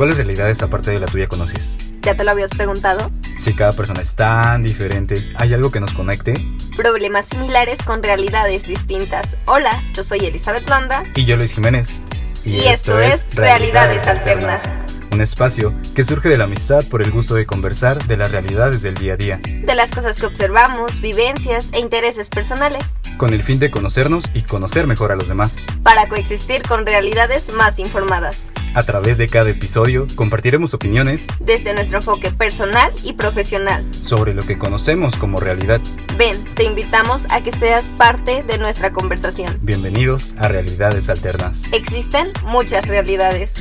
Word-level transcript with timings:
¿Cuáles 0.00 0.16
realidades 0.16 0.62
aparte 0.62 0.92
de 0.92 0.98
la 0.98 1.04
tuya 1.04 1.28
conoces? 1.28 1.76
¿Ya 2.00 2.14
te 2.14 2.24
lo 2.24 2.30
habías 2.30 2.48
preguntado? 2.48 3.10
Si 3.38 3.54
cada 3.54 3.72
persona 3.72 4.00
es 4.00 4.14
tan 4.14 4.62
diferente, 4.62 5.22
¿hay 5.34 5.52
algo 5.52 5.70
que 5.70 5.78
nos 5.78 5.92
conecte? 5.92 6.32
Problemas 6.74 7.26
similares 7.26 7.82
con 7.82 8.02
realidades 8.02 8.66
distintas. 8.66 9.36
Hola, 9.44 9.78
yo 9.92 10.02
soy 10.02 10.20
Elizabeth 10.20 10.66
Landa. 10.70 11.04
Y 11.14 11.26
yo 11.26 11.36
Luis 11.36 11.52
Jiménez. 11.52 12.00
Y, 12.46 12.60
esto, 12.60 12.98
es 12.98 13.26
Realidades 13.34 14.06
Alternas 14.06 14.74
un 15.12 15.20
espacio 15.20 15.74
que 15.94 16.04
surge 16.04 16.28
de 16.28 16.38
la 16.38 16.44
amistad 16.44 16.84
por 16.84 17.02
el 17.02 17.10
gusto 17.10 17.34
de 17.34 17.46
conversar 17.46 18.06
de 18.06 18.16
las 18.16 18.30
realidades 18.30 18.82
del 18.82 18.94
día 18.94 19.14
a 19.14 19.16
día, 19.16 19.40
de 19.42 19.74
las 19.74 19.90
cosas 19.90 20.18
que 20.18 20.26
observamos, 20.26 21.00
vivencias 21.00 21.68
e 21.72 21.80
intereses 21.80 22.28
personales, 22.28 23.00
con 23.16 23.32
el 23.32 23.42
fin 23.42 23.58
de 23.58 23.70
conocernos 23.70 24.24
y 24.34 24.42
conocer 24.42 24.86
mejor 24.86 25.12
a 25.12 25.16
los 25.16 25.28
demás, 25.28 25.64
para 25.82 26.08
coexistir 26.08 26.62
con 26.62 26.86
realidades 26.86 27.52
más 27.52 27.78
informadas. 27.78 28.50
A 28.74 28.84
través 28.84 29.18
de 29.18 29.28
cada 29.28 29.50
episodio 29.50 30.06
compartiremos 30.14 30.74
opiniones 30.74 31.26
desde 31.40 31.74
nuestro 31.74 31.98
enfoque 31.98 32.30
personal 32.30 32.92
y 33.02 33.14
profesional 33.14 33.84
sobre 34.00 34.32
lo 34.32 34.42
que 34.42 34.58
conocemos 34.58 35.16
como 35.16 35.40
realidad. 35.40 35.80
Ven, 36.16 36.44
te 36.54 36.62
invitamos 36.62 37.26
a 37.30 37.42
que 37.42 37.50
seas 37.50 37.90
parte 37.98 38.44
de 38.44 38.58
nuestra 38.58 38.92
conversación. 38.92 39.58
Bienvenidos 39.60 40.36
a 40.38 40.46
Realidades 40.46 41.10
Alternas. 41.10 41.64
Existen 41.72 42.28
muchas 42.44 42.86
realidades. 42.86 43.56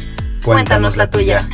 Cuéntanos, 0.49 0.98
la 0.98 1.08
tuya. 1.08 1.48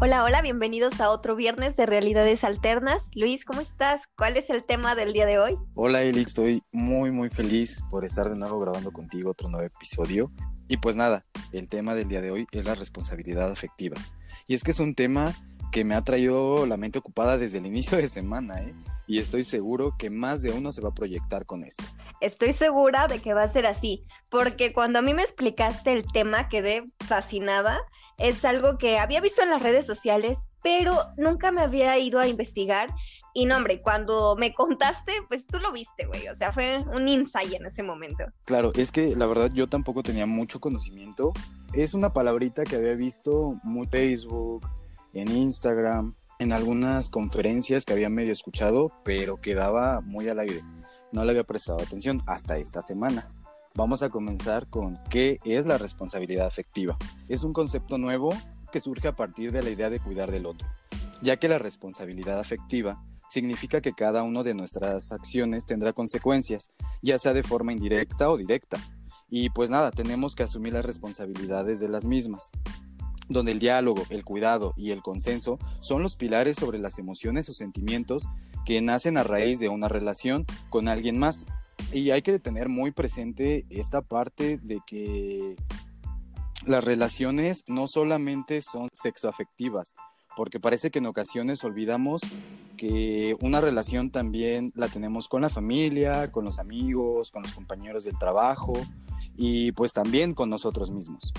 Hola, 0.00 0.24
hola, 0.24 0.40
bienvenidos 0.40 1.02
a 1.02 1.10
otro 1.10 1.36
viernes 1.36 1.76
de 1.76 1.84
Realidades 1.84 2.44
Alternas. 2.44 3.10
Luis, 3.14 3.44
¿cómo 3.44 3.60
estás? 3.60 4.04
¿Cuál 4.16 4.38
es 4.38 4.48
el 4.48 4.64
tema 4.64 4.94
del 4.94 5.12
día 5.12 5.26
de 5.26 5.38
hoy? 5.38 5.58
Hola, 5.74 6.02
Eli, 6.02 6.22
estoy 6.22 6.62
muy, 6.72 7.10
muy 7.10 7.28
feliz 7.28 7.82
por 7.90 8.06
estar 8.06 8.30
de 8.30 8.38
nuevo 8.38 8.58
grabando 8.58 8.90
contigo 8.90 9.32
otro 9.32 9.50
nuevo 9.50 9.66
episodio. 9.66 10.32
Y 10.66 10.78
pues 10.78 10.96
nada, 10.96 11.24
el 11.52 11.68
tema 11.68 11.94
del 11.94 12.08
día 12.08 12.22
de 12.22 12.30
hoy 12.30 12.46
es 12.52 12.64
la 12.64 12.74
responsabilidad 12.74 13.50
afectiva. 13.50 13.98
Y 14.46 14.54
es 14.54 14.64
que 14.64 14.70
es 14.70 14.80
un 14.80 14.94
tema 14.94 15.34
que 15.72 15.84
me 15.84 15.94
ha 15.94 16.02
traído 16.04 16.64
la 16.64 16.78
mente 16.78 16.98
ocupada 16.98 17.36
desde 17.36 17.58
el 17.58 17.66
inicio 17.66 17.98
de 17.98 18.08
semana, 18.08 18.62
¿eh? 18.62 18.74
Y 19.10 19.18
estoy 19.18 19.42
seguro 19.42 19.96
que 19.98 20.08
más 20.08 20.40
de 20.40 20.52
uno 20.52 20.70
se 20.70 20.80
va 20.80 20.90
a 20.90 20.94
proyectar 20.94 21.44
con 21.44 21.64
esto. 21.64 21.82
Estoy 22.20 22.52
segura 22.52 23.08
de 23.08 23.18
que 23.18 23.34
va 23.34 23.42
a 23.42 23.48
ser 23.48 23.66
así, 23.66 24.04
porque 24.30 24.72
cuando 24.72 25.00
a 25.00 25.02
mí 25.02 25.14
me 25.14 25.22
explicaste 25.22 25.92
el 25.92 26.06
tema 26.06 26.48
quedé 26.48 26.84
fascinada. 27.08 27.80
Es 28.18 28.44
algo 28.44 28.78
que 28.78 29.00
había 29.00 29.20
visto 29.20 29.42
en 29.42 29.50
las 29.50 29.64
redes 29.64 29.84
sociales, 29.84 30.38
pero 30.62 30.94
nunca 31.16 31.50
me 31.50 31.60
había 31.60 31.98
ido 31.98 32.20
a 32.20 32.28
investigar. 32.28 32.88
Y 33.34 33.46
no, 33.46 33.56
hombre, 33.56 33.82
cuando 33.82 34.36
me 34.36 34.54
contaste, 34.54 35.12
pues 35.26 35.48
tú 35.48 35.58
lo 35.58 35.72
viste, 35.72 36.06
güey. 36.06 36.28
O 36.28 36.34
sea, 36.36 36.52
fue 36.52 36.78
un 36.94 37.08
insight 37.08 37.54
en 37.54 37.66
ese 37.66 37.82
momento. 37.82 38.22
Claro, 38.44 38.70
es 38.76 38.92
que 38.92 39.16
la 39.16 39.26
verdad 39.26 39.50
yo 39.52 39.68
tampoco 39.68 40.04
tenía 40.04 40.26
mucho 40.26 40.60
conocimiento. 40.60 41.32
Es 41.72 41.94
una 41.94 42.12
palabrita 42.12 42.62
que 42.62 42.76
había 42.76 42.94
visto 42.94 43.58
muy 43.64 43.88
Facebook, 43.88 44.68
en 45.14 45.28
Instagram, 45.36 46.14
en 46.40 46.52
algunas 46.54 47.10
conferencias 47.10 47.84
que 47.84 47.92
había 47.92 48.08
medio 48.08 48.32
escuchado, 48.32 48.90
pero 49.04 49.42
quedaba 49.42 50.00
muy 50.00 50.26
al 50.30 50.38
aire. 50.38 50.62
No 51.12 51.22
le 51.22 51.32
había 51.32 51.44
prestado 51.44 51.82
atención 51.82 52.22
hasta 52.26 52.56
esta 52.56 52.80
semana. 52.80 53.28
Vamos 53.74 54.02
a 54.02 54.08
comenzar 54.08 54.66
con 54.66 54.98
qué 55.10 55.38
es 55.44 55.66
la 55.66 55.76
responsabilidad 55.76 56.46
afectiva. 56.46 56.96
Es 57.28 57.44
un 57.44 57.52
concepto 57.52 57.98
nuevo 57.98 58.30
que 58.72 58.80
surge 58.80 59.06
a 59.06 59.14
partir 59.14 59.52
de 59.52 59.62
la 59.62 59.68
idea 59.68 59.90
de 59.90 60.00
cuidar 60.00 60.30
del 60.30 60.46
otro, 60.46 60.66
ya 61.20 61.36
que 61.36 61.48
la 61.48 61.58
responsabilidad 61.58 62.40
afectiva 62.40 63.04
significa 63.28 63.82
que 63.82 63.92
cada 63.92 64.22
una 64.22 64.42
de 64.42 64.54
nuestras 64.54 65.12
acciones 65.12 65.66
tendrá 65.66 65.92
consecuencias, 65.92 66.70
ya 67.02 67.18
sea 67.18 67.34
de 67.34 67.42
forma 67.42 67.74
indirecta 67.74 68.30
o 68.30 68.38
directa. 68.38 68.78
Y 69.28 69.50
pues 69.50 69.70
nada, 69.70 69.90
tenemos 69.90 70.34
que 70.34 70.44
asumir 70.44 70.72
las 70.72 70.86
responsabilidades 70.86 71.80
de 71.80 71.88
las 71.88 72.06
mismas 72.06 72.50
donde 73.30 73.52
el 73.52 73.60
diálogo, 73.60 74.02
el 74.10 74.24
cuidado 74.24 74.74
y 74.76 74.90
el 74.90 75.02
consenso 75.02 75.58
son 75.80 76.02
los 76.02 76.16
pilares 76.16 76.58
sobre 76.58 76.78
las 76.78 76.98
emociones 76.98 77.48
o 77.48 77.52
sentimientos 77.52 78.28
que 78.66 78.82
nacen 78.82 79.16
a 79.16 79.22
raíz 79.22 79.58
de 79.60 79.68
una 79.68 79.88
relación 79.88 80.44
con 80.68 80.88
alguien 80.88 81.18
más. 81.18 81.46
Y 81.92 82.10
hay 82.10 82.22
que 82.22 82.38
tener 82.38 82.68
muy 82.68 82.90
presente 82.90 83.64
esta 83.70 84.02
parte 84.02 84.58
de 84.58 84.80
que 84.86 85.56
las 86.66 86.84
relaciones 86.84 87.64
no 87.68 87.86
solamente 87.86 88.60
son 88.60 88.88
sexoafectivas, 88.92 89.94
porque 90.36 90.60
parece 90.60 90.90
que 90.90 90.98
en 90.98 91.06
ocasiones 91.06 91.64
olvidamos 91.64 92.20
que 92.76 93.36
una 93.40 93.60
relación 93.60 94.10
también 94.10 94.72
la 94.74 94.88
tenemos 94.88 95.28
con 95.28 95.42
la 95.42 95.50
familia, 95.50 96.32
con 96.32 96.44
los 96.44 96.58
amigos, 96.58 97.30
con 97.30 97.42
los 97.42 97.54
compañeros 97.54 98.04
del 98.04 98.18
trabajo 98.18 98.72
y 99.36 99.72
pues 99.72 99.92
también 99.92 100.34
con 100.34 100.50
nosotros 100.50 100.90
mismos. 100.90 101.32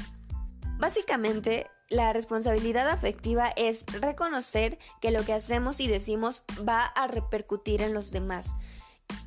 Básicamente, 0.81 1.67
la 1.91 2.13
responsabilidad 2.13 2.89
afectiva 2.89 3.49
es 3.55 3.85
reconocer 3.99 4.79
que 5.01 5.11
lo 5.11 5.23
que 5.23 5.33
hacemos 5.33 5.79
y 5.79 5.87
decimos 5.87 6.43
va 6.67 6.85
a 6.85 7.07
repercutir 7.07 7.81
en 7.81 7.93
los 7.93 8.11
demás. 8.11 8.55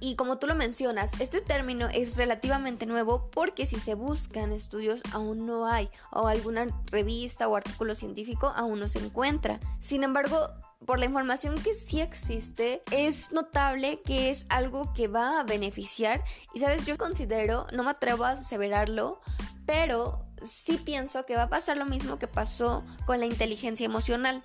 Y 0.00 0.16
como 0.16 0.38
tú 0.38 0.46
lo 0.46 0.54
mencionas, 0.54 1.12
este 1.20 1.42
término 1.42 1.88
es 1.88 2.16
relativamente 2.16 2.86
nuevo 2.86 3.30
porque 3.30 3.66
si 3.66 3.78
se 3.78 3.94
buscan 3.94 4.50
estudios 4.50 5.02
aún 5.12 5.44
no 5.44 5.66
hay, 5.66 5.90
o 6.10 6.26
alguna 6.26 6.66
revista 6.90 7.48
o 7.48 7.56
artículo 7.56 7.94
científico 7.94 8.52
aún 8.56 8.80
no 8.80 8.88
se 8.88 8.98
encuentra. 8.98 9.60
Sin 9.80 10.02
embargo, 10.02 10.48
por 10.86 10.98
la 10.98 11.04
información 11.04 11.56
que 11.56 11.74
sí 11.74 12.00
existe, 12.00 12.82
es 12.90 13.30
notable 13.30 14.00
que 14.02 14.30
es 14.30 14.46
algo 14.48 14.92
que 14.94 15.06
va 15.06 15.40
a 15.40 15.44
beneficiar. 15.44 16.24
Y 16.54 16.60
sabes, 16.60 16.86
yo 16.86 16.96
considero, 16.96 17.66
no 17.72 17.84
me 17.84 17.90
atrevo 17.90 18.24
a 18.24 18.30
aseverarlo, 18.30 19.20
pero 19.66 20.23
sí 20.44 20.78
pienso 20.78 21.26
que 21.26 21.36
va 21.36 21.44
a 21.44 21.48
pasar 21.48 21.76
lo 21.76 21.86
mismo 21.86 22.18
que 22.18 22.28
pasó 22.28 22.84
con 23.06 23.20
la 23.20 23.26
inteligencia 23.26 23.86
emocional. 23.86 24.42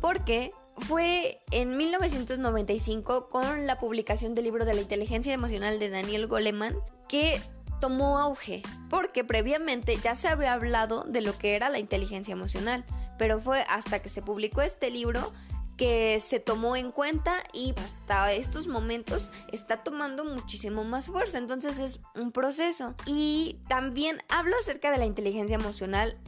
Porque 0.00 0.52
fue 0.76 1.40
en 1.50 1.76
1995 1.76 3.28
con 3.28 3.66
la 3.66 3.78
publicación 3.78 4.34
del 4.34 4.44
libro 4.44 4.64
de 4.64 4.74
la 4.74 4.80
inteligencia 4.80 5.32
emocional 5.32 5.78
de 5.78 5.88
Daniel 5.88 6.26
Goleman 6.26 6.74
que 7.08 7.40
tomó 7.80 8.18
auge, 8.18 8.62
porque 8.90 9.24
previamente 9.24 9.98
ya 10.02 10.14
se 10.14 10.28
había 10.28 10.54
hablado 10.54 11.04
de 11.04 11.20
lo 11.20 11.36
que 11.36 11.54
era 11.54 11.68
la 11.68 11.78
inteligencia 11.78 12.32
emocional, 12.32 12.84
pero 13.18 13.40
fue 13.40 13.64
hasta 13.68 14.00
que 14.00 14.08
se 14.08 14.22
publicó 14.22 14.62
este 14.62 14.90
libro 14.90 15.32
que 15.76 16.20
se 16.20 16.40
tomó 16.40 16.76
en 16.76 16.92
cuenta 16.92 17.42
y 17.52 17.74
hasta 17.84 18.32
estos 18.32 18.68
momentos 18.68 19.32
está 19.52 19.82
tomando 19.82 20.24
muchísimo 20.24 20.84
más 20.84 21.08
fuerza. 21.08 21.38
Entonces 21.38 21.78
es 21.78 22.00
un 22.14 22.32
proceso. 22.32 22.94
Y 23.06 23.58
también 23.68 24.22
hablo 24.28 24.56
acerca 24.60 24.90
de 24.90 24.98
la 24.98 25.06
inteligencia 25.06 25.56
emocional. 25.56 26.18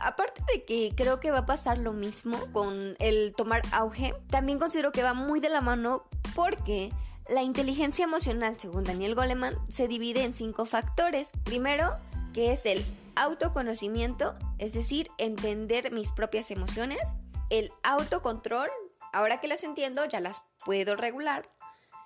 Aparte 0.00 0.42
de 0.52 0.64
que 0.64 0.92
creo 0.94 1.20
que 1.20 1.30
va 1.30 1.38
a 1.38 1.46
pasar 1.46 1.78
lo 1.78 1.92
mismo 1.92 2.38
con 2.52 2.96
el 2.98 3.34
tomar 3.34 3.62
auge, 3.72 4.14
también 4.28 4.58
considero 4.58 4.92
que 4.92 5.02
va 5.02 5.14
muy 5.14 5.40
de 5.40 5.48
la 5.48 5.60
mano 5.60 6.04
porque 6.34 6.90
la 7.28 7.42
inteligencia 7.42 8.04
emocional, 8.04 8.56
según 8.58 8.84
Daniel 8.84 9.14
Goleman, 9.14 9.54
se 9.68 9.88
divide 9.88 10.22
en 10.22 10.32
cinco 10.32 10.66
factores. 10.66 11.32
Primero, 11.44 11.96
que 12.32 12.52
es 12.52 12.66
el 12.66 12.84
autoconocimiento, 13.16 14.34
es 14.58 14.74
decir, 14.74 15.10
entender 15.18 15.90
mis 15.90 16.12
propias 16.12 16.50
emociones 16.50 17.16
el 17.50 17.72
autocontrol, 17.82 18.68
ahora 19.12 19.40
que 19.40 19.48
las 19.48 19.64
entiendo, 19.64 20.04
ya 20.04 20.20
las 20.20 20.42
puedo 20.64 20.96
regular. 20.96 21.48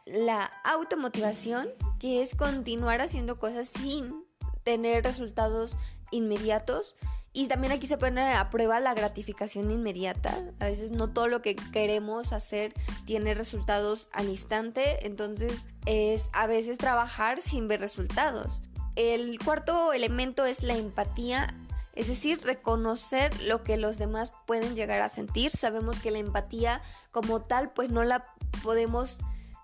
La 0.06 0.50
automotivación, 0.64 1.68
que 1.98 2.22
es 2.22 2.34
continuar 2.34 3.00
haciendo 3.00 3.38
cosas 3.38 3.68
sin 3.68 4.24
tener 4.62 5.04
resultados 5.04 5.76
inmediatos. 6.10 6.96
Y 7.32 7.46
también 7.46 7.72
aquí 7.72 7.86
se 7.86 7.96
pone 7.96 8.32
a 8.32 8.50
prueba 8.50 8.80
la 8.80 8.92
gratificación 8.92 9.70
inmediata. 9.70 10.36
A 10.58 10.64
veces 10.64 10.90
no 10.90 11.12
todo 11.12 11.28
lo 11.28 11.42
que 11.42 11.54
queremos 11.54 12.32
hacer 12.32 12.74
tiene 13.04 13.34
resultados 13.34 14.10
al 14.12 14.28
instante. 14.28 15.06
Entonces 15.06 15.68
es 15.86 16.28
a 16.32 16.48
veces 16.48 16.78
trabajar 16.78 17.40
sin 17.40 17.68
ver 17.68 17.80
resultados. 17.80 18.62
El 18.96 19.38
cuarto 19.38 19.92
elemento 19.92 20.44
es 20.44 20.64
la 20.64 20.74
empatía 20.74 21.54
es 21.94 22.06
decir, 22.06 22.40
reconocer 22.42 23.40
lo 23.42 23.64
que 23.64 23.76
los 23.76 23.98
demás 23.98 24.32
pueden 24.46 24.74
llegar 24.74 25.02
a 25.02 25.08
sentir. 25.08 25.50
Sabemos 25.50 26.00
que 26.00 26.10
la 26.10 26.18
empatía 26.18 26.82
como 27.10 27.42
tal 27.42 27.72
pues 27.72 27.90
no 27.90 28.04
la 28.04 28.24
podemos 28.62 29.18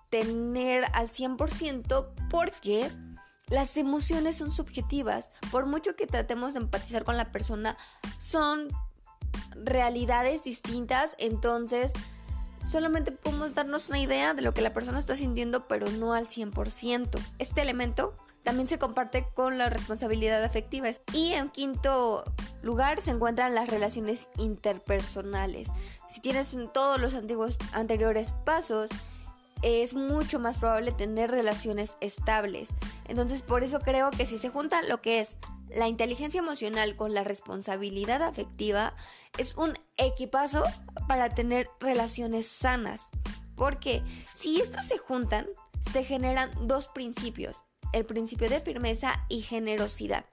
tener 0.09 0.85
al 0.93 1.09
100% 1.09 2.09
porque 2.29 2.91
las 3.47 3.77
emociones 3.77 4.37
son 4.37 4.51
subjetivas. 4.51 5.31
Por 5.51 5.65
mucho 5.65 5.95
que 5.95 6.07
tratemos 6.07 6.53
de 6.53 6.59
empatizar 6.59 7.03
con 7.03 7.17
la 7.17 7.31
persona, 7.31 7.77
son 8.19 8.67
realidades 9.55 10.43
distintas, 10.43 11.15
entonces 11.19 11.93
solamente 12.61 13.11
podemos 13.11 13.53
darnos 13.53 13.89
una 13.89 13.99
idea 13.99 14.33
de 14.33 14.41
lo 14.41 14.53
que 14.53 14.61
la 14.61 14.73
persona 14.73 14.99
está 14.99 15.15
sintiendo, 15.15 15.67
pero 15.67 15.89
no 15.89 16.13
al 16.13 16.27
100%. 16.27 17.19
Este 17.39 17.61
elemento 17.61 18.13
también 18.47 18.67
se 18.67 18.79
comparte 18.79 19.27
con 19.33 19.57
la 19.57 19.67
responsabilidad 19.67 20.41
afectiva. 20.41 20.87
Y 21.11 21.33
en 21.33 21.49
quinto 21.49 22.23
lugar 22.61 23.01
se 23.01 23.11
encuentran 23.11 23.53
las 23.53 23.69
relaciones 23.69 24.29
interpersonales. 24.37 25.73
Si 26.07 26.21
tienes 26.21 26.55
todos 26.73 26.97
los 26.97 27.13
antiguos 27.13 27.57
anteriores 27.73 28.31
pasos, 28.45 28.89
es 29.63 29.95
mucho 29.95 30.39
más 30.39 30.59
probable 30.59 30.93
tener 30.93 31.29
relaciones 31.29 31.97
estables. 31.99 32.69
Entonces 33.09 33.41
por 33.41 33.65
eso 33.65 33.81
creo 33.81 34.11
que 34.11 34.25
si 34.25 34.37
se 34.37 34.47
junta 34.47 34.81
lo 34.81 35.01
que 35.01 35.19
es 35.19 35.35
la 35.67 35.89
inteligencia 35.89 36.39
emocional 36.39 36.95
con 36.95 37.13
la 37.13 37.25
responsabilidad 37.25 38.23
afectiva, 38.23 38.93
es 39.37 39.57
un 39.57 39.73
equipazo 39.97 40.63
para 41.09 41.27
tener 41.27 41.67
relaciones 41.81 42.47
sanas. 42.47 43.09
Porque 43.57 44.03
si 44.33 44.61
estos 44.61 44.85
se 44.85 44.99
juntan, 44.99 45.47
se 45.91 46.05
generan 46.05 46.49
dos 46.65 46.87
principios, 46.87 47.65
el 47.93 48.05
principio 48.05 48.49
de 48.49 48.59
firmeza 48.59 49.25
y 49.29 49.41
generosidad. 49.41 50.25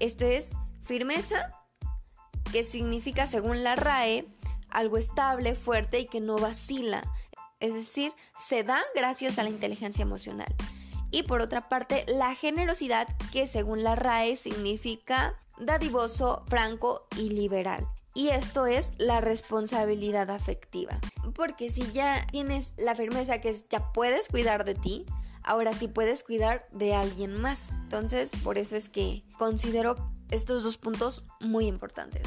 Este 0.00 0.36
es 0.36 0.52
firmeza, 0.82 1.52
que 2.52 2.64
significa 2.64 3.26
según 3.26 3.64
la 3.64 3.76
RAE, 3.76 4.26
algo 4.70 4.98
estable, 4.98 5.54
fuerte 5.54 6.00
y 6.00 6.06
que 6.06 6.20
no 6.20 6.36
vacila. 6.36 7.02
Es 7.60 7.74
decir, 7.74 8.12
se 8.36 8.64
da 8.64 8.82
gracias 8.94 9.38
a 9.38 9.42
la 9.42 9.48
inteligencia 9.48 10.02
emocional. 10.02 10.54
Y 11.10 11.22
por 11.22 11.40
otra 11.40 11.68
parte, 11.68 12.04
la 12.08 12.34
generosidad, 12.34 13.08
que 13.32 13.46
según 13.46 13.84
la 13.84 13.94
RAE 13.94 14.36
significa 14.36 15.40
dadivoso, 15.58 16.44
franco 16.48 17.06
y 17.16 17.30
liberal. 17.30 17.86
Y 18.14 18.28
esto 18.28 18.66
es 18.66 18.92
la 18.98 19.20
responsabilidad 19.20 20.30
afectiva. 20.30 20.98
Porque 21.34 21.70
si 21.70 21.90
ya 21.92 22.26
tienes 22.30 22.74
la 22.78 22.94
firmeza 22.94 23.40
que 23.40 23.50
es 23.50 23.68
ya 23.68 23.92
puedes 23.92 24.28
cuidar 24.28 24.64
de 24.64 24.74
ti, 24.74 25.06
ahora 25.44 25.72
sí 25.74 25.88
puedes 25.88 26.22
cuidar 26.22 26.66
de 26.72 26.94
alguien 26.94 27.40
más. 27.40 27.78
Entonces, 27.84 28.32
por 28.42 28.58
eso 28.58 28.76
es 28.76 28.88
que 28.88 29.24
considero 29.38 29.96
estos 30.30 30.62
dos 30.62 30.78
puntos 30.78 31.26
muy 31.40 31.66
importantes. 31.66 32.22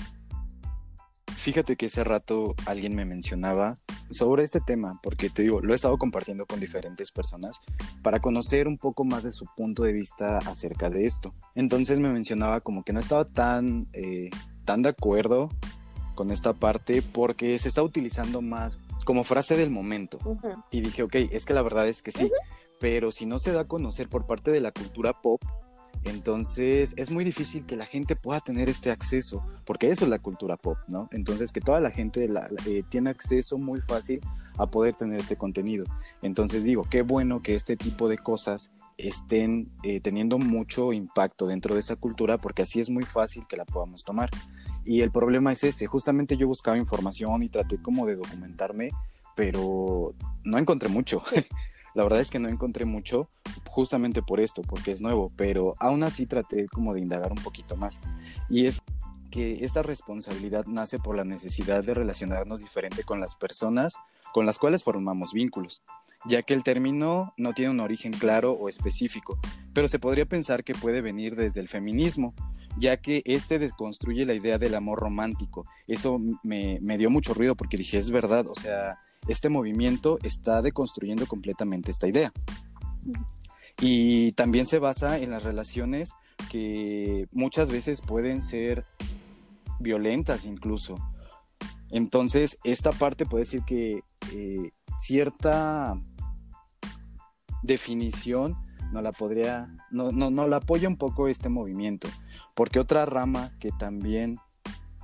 Fíjate 1.35 1.75
que 1.75 1.85
ese 1.85 2.03
rato 2.03 2.55
alguien 2.65 2.95
me 2.95 3.05
mencionaba 3.05 3.77
sobre 4.09 4.43
este 4.43 4.59
tema, 4.59 4.99
porque 5.01 5.29
te 5.29 5.43
digo, 5.43 5.61
lo 5.61 5.73
he 5.73 5.75
estado 5.75 5.97
compartiendo 5.97 6.45
con 6.45 6.59
diferentes 6.59 7.11
personas 7.11 7.59
para 8.01 8.19
conocer 8.19 8.67
un 8.67 8.77
poco 8.77 9.05
más 9.05 9.23
de 9.23 9.31
su 9.31 9.45
punto 9.55 9.83
de 9.83 9.93
vista 9.93 10.39
acerca 10.39 10.89
de 10.89 11.05
esto. 11.05 11.33
Entonces 11.55 11.99
me 11.99 12.11
mencionaba 12.11 12.61
como 12.61 12.83
que 12.83 12.91
no 12.91 12.99
estaba 12.99 13.25
tan, 13.25 13.87
eh, 13.93 14.29
tan 14.65 14.81
de 14.81 14.89
acuerdo 14.89 15.49
con 16.15 16.31
esta 16.31 16.53
parte 16.53 17.01
porque 17.01 17.57
se 17.59 17.69
está 17.69 17.83
utilizando 17.83 18.41
más 18.41 18.79
como 19.05 19.23
frase 19.23 19.55
del 19.55 19.69
momento. 19.69 20.19
Y 20.71 20.81
dije, 20.81 21.03
ok, 21.03 21.15
es 21.31 21.45
que 21.45 21.53
la 21.53 21.61
verdad 21.61 21.87
es 21.87 22.01
que 22.01 22.11
sí, 22.11 22.29
pero 22.79 23.12
si 23.12 23.25
no 23.25 23.39
se 23.39 23.51
da 23.51 23.62
a 23.62 23.68
conocer 23.68 24.09
por 24.09 24.25
parte 24.25 24.51
de 24.51 24.62
la 24.62 24.71
cultura 24.71 25.13
pop, 25.21 25.41
entonces 26.03 26.94
es 26.97 27.12
muy 27.12 27.24
difícil 27.24 27.65
que 27.65 27.75
la 27.75 27.85
gente 27.85 28.15
pueda 28.15 28.39
tener 28.39 28.69
este 28.69 28.91
acceso, 28.91 29.45
porque 29.65 29.89
eso 29.89 30.06
es 30.06 30.09
la 30.09 30.19
cultura 30.19 30.56
pop, 30.56 30.77
¿no? 30.88 31.09
Entonces 31.12 31.51
que 31.51 31.62
toda 31.62 31.79
la 31.79 31.91
gente 31.91 32.29
eh, 32.65 32.83
tiene 32.88 33.09
acceso 33.09 33.57
muy 33.57 33.81
fácil 33.81 34.21
a 34.57 34.68
poder 34.68 34.95
tener 34.95 35.19
este 35.19 35.35
contenido. 35.35 35.85
Entonces 36.21 36.63
digo, 36.63 36.83
qué 36.89 37.01
bueno 37.01 37.41
que 37.41 37.56
este 37.56 37.75
tipo 37.75 38.07
de 38.07 38.18
cosas 38.18 38.71
estén 38.97 39.69
eh, 39.83 40.00
teniendo 40.00 40.38
mucho 40.38 40.94
impacto 40.94 41.45
dentro 41.45 41.73
de 41.73 41.81
esa 41.81 41.95
cultura, 41.95 42.38
porque 42.38 42.63
así 42.63 42.80
es 42.80 42.89
muy 42.89 43.03
fácil 43.03 43.45
que 43.47 43.57
la 43.57 43.65
podamos 43.65 44.03
tomar. 44.03 44.30
Y 44.85 45.01
el 45.01 45.12
problema 45.12 45.51
es 45.51 45.63
ese, 45.63 45.85
justamente 45.88 46.38
yo 46.38 46.47
buscaba 46.47 46.77
información 46.77 47.44
y 47.44 47.50
traté 47.50 47.81
como 47.81 48.06
de 48.06 48.15
documentarme, 48.15 48.89
pero 49.35 50.13
no 50.44 50.57
encontré 50.57 50.89
mucho. 50.89 51.21
La 51.93 52.03
verdad 52.03 52.19
es 52.19 52.29
que 52.29 52.39
no 52.39 52.49
encontré 52.49 52.85
mucho 52.85 53.29
justamente 53.67 54.21
por 54.21 54.39
esto, 54.39 54.61
porque 54.61 54.91
es 54.91 55.01
nuevo, 55.01 55.31
pero 55.35 55.75
aún 55.79 56.03
así 56.03 56.25
traté 56.25 56.67
como 56.67 56.93
de 56.93 57.01
indagar 57.01 57.31
un 57.31 57.43
poquito 57.43 57.75
más. 57.75 58.01
Y 58.49 58.65
es 58.65 58.81
que 59.29 59.65
esta 59.65 59.81
responsabilidad 59.81 60.65
nace 60.65 60.99
por 60.99 61.15
la 61.15 61.25
necesidad 61.25 61.83
de 61.83 61.93
relacionarnos 61.93 62.61
diferente 62.61 63.03
con 63.03 63.19
las 63.19 63.35
personas 63.35 63.95
con 64.33 64.45
las 64.45 64.59
cuales 64.59 64.83
formamos 64.83 65.33
vínculos, 65.33 65.83
ya 66.25 66.41
que 66.43 66.53
el 66.53 66.63
término 66.63 67.33
no 67.37 67.53
tiene 67.53 67.71
un 67.71 67.79
origen 67.79 68.13
claro 68.13 68.53
o 68.53 68.69
específico, 68.69 69.39
pero 69.73 69.87
se 69.87 69.99
podría 69.99 70.25
pensar 70.25 70.63
que 70.63 70.73
puede 70.73 71.01
venir 71.01 71.35
desde 71.35 71.61
el 71.61 71.67
feminismo, 71.67 72.33
ya 72.77 72.97
que 72.97 73.23
este 73.25 73.59
desconstruye 73.59 74.25
la 74.25 74.33
idea 74.33 74.57
del 74.57 74.75
amor 74.75 74.99
romántico. 74.99 75.65
Eso 75.87 76.19
me, 76.43 76.79
me 76.81 76.97
dio 76.97 77.09
mucho 77.09 77.33
ruido 77.33 77.55
porque 77.55 77.77
dije, 77.77 77.97
es 77.97 78.11
verdad, 78.11 78.47
o 78.47 78.55
sea, 78.55 78.99
este 79.27 79.50
movimiento 79.50 80.19
está 80.24 80.62
deconstruyendo 80.62 81.25
completamente 81.25 81.91
esta 81.91 82.07
idea. 82.07 82.31
Y 83.79 84.31
también 84.33 84.65
se 84.65 84.79
basa 84.79 85.19
en 85.19 85.29
las 85.29 85.44
relaciones 85.44 86.13
que 86.50 87.27
muchas 87.31 87.69
veces 87.69 88.01
pueden 88.01 88.41
ser 88.41 88.85
violentas 89.79 90.45
incluso. 90.45 90.95
Entonces, 91.89 92.57
esta 92.63 92.91
parte 92.91 93.25
puede 93.25 93.44
decir 93.44 93.63
que 93.65 94.01
eh, 94.33 94.71
cierta 95.00 96.00
definición 97.63 98.57
no 98.91 99.01
la 99.01 99.12
podría, 99.12 99.69
no, 99.91 100.12
no, 100.12 100.31
no 100.31 100.47
la 100.47 100.57
apoya 100.57 100.88
un 100.88 100.97
poco 100.97 101.27
este 101.27 101.50
movimiento, 101.50 102.07
porque 102.56 102.80
otra 102.80 103.06
rama 103.06 103.51
que 103.59 103.71
también 103.71 104.38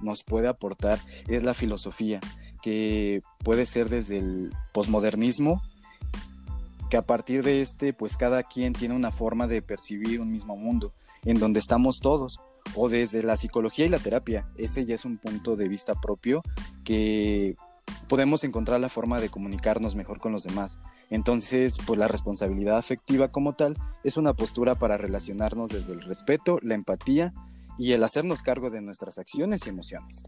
nos 0.02 0.24
puede 0.24 0.48
aportar 0.48 1.00
es 1.28 1.44
la 1.44 1.54
filosofía 1.54 2.20
que 2.64 3.22
puede 3.44 3.66
ser 3.66 3.90
desde 3.90 4.18
el 4.18 4.52
posmodernismo, 4.72 5.62
que 6.90 6.96
a 6.96 7.06
partir 7.06 7.44
de 7.44 7.62
este, 7.62 7.92
pues 7.92 8.16
cada 8.16 8.42
quien 8.42 8.72
tiene 8.72 8.96
una 8.96 9.12
forma 9.12 9.48
de 9.48 9.62
percibir 9.62 10.22
un 10.22 10.32
mismo 10.32 10.56
mundo, 10.56 10.94
en 11.26 11.40
donde 11.40 11.60
estamos 11.60 12.00
todos, 12.00 12.40
o 12.76 12.88
desde 12.88 13.22
la 13.22 13.36
psicología 13.36 13.86
y 13.86 13.90
la 13.90 14.00
terapia. 14.00 14.48
Ese 14.56 14.86
ya 14.86 14.96
es 14.96 15.04
un 15.04 15.18
punto 15.18 15.58
de 15.58 15.68
vista 15.68 15.94
propio 15.94 16.42
que 16.86 17.56
podemos 18.08 18.46
encontrar 18.46 18.80
la 18.80 18.88
forma 18.88 19.20
de 19.20 19.28
comunicarnos 19.28 19.96
mejor 19.96 20.22
con 20.22 20.32
los 20.32 20.44
demás. 20.44 20.80
Entonces, 21.10 21.78
pues 21.86 22.00
la 22.00 22.08
responsabilidad 22.08 22.78
afectiva 22.78 23.28
como 23.28 23.54
tal 23.54 23.76
es 24.06 24.16
una 24.16 24.34
postura 24.34 24.76
para 24.76 24.96
relacionarnos 24.96 25.70
desde 25.70 25.92
el 25.92 26.02
respeto, 26.02 26.60
la 26.62 26.76
empatía 26.76 27.34
y 27.78 27.92
el 27.92 28.04
hacernos 28.06 28.42
cargo 28.42 28.70
de 28.70 28.82
nuestras 28.82 29.18
acciones 29.18 29.66
y 29.66 29.70
emociones. 29.70 30.24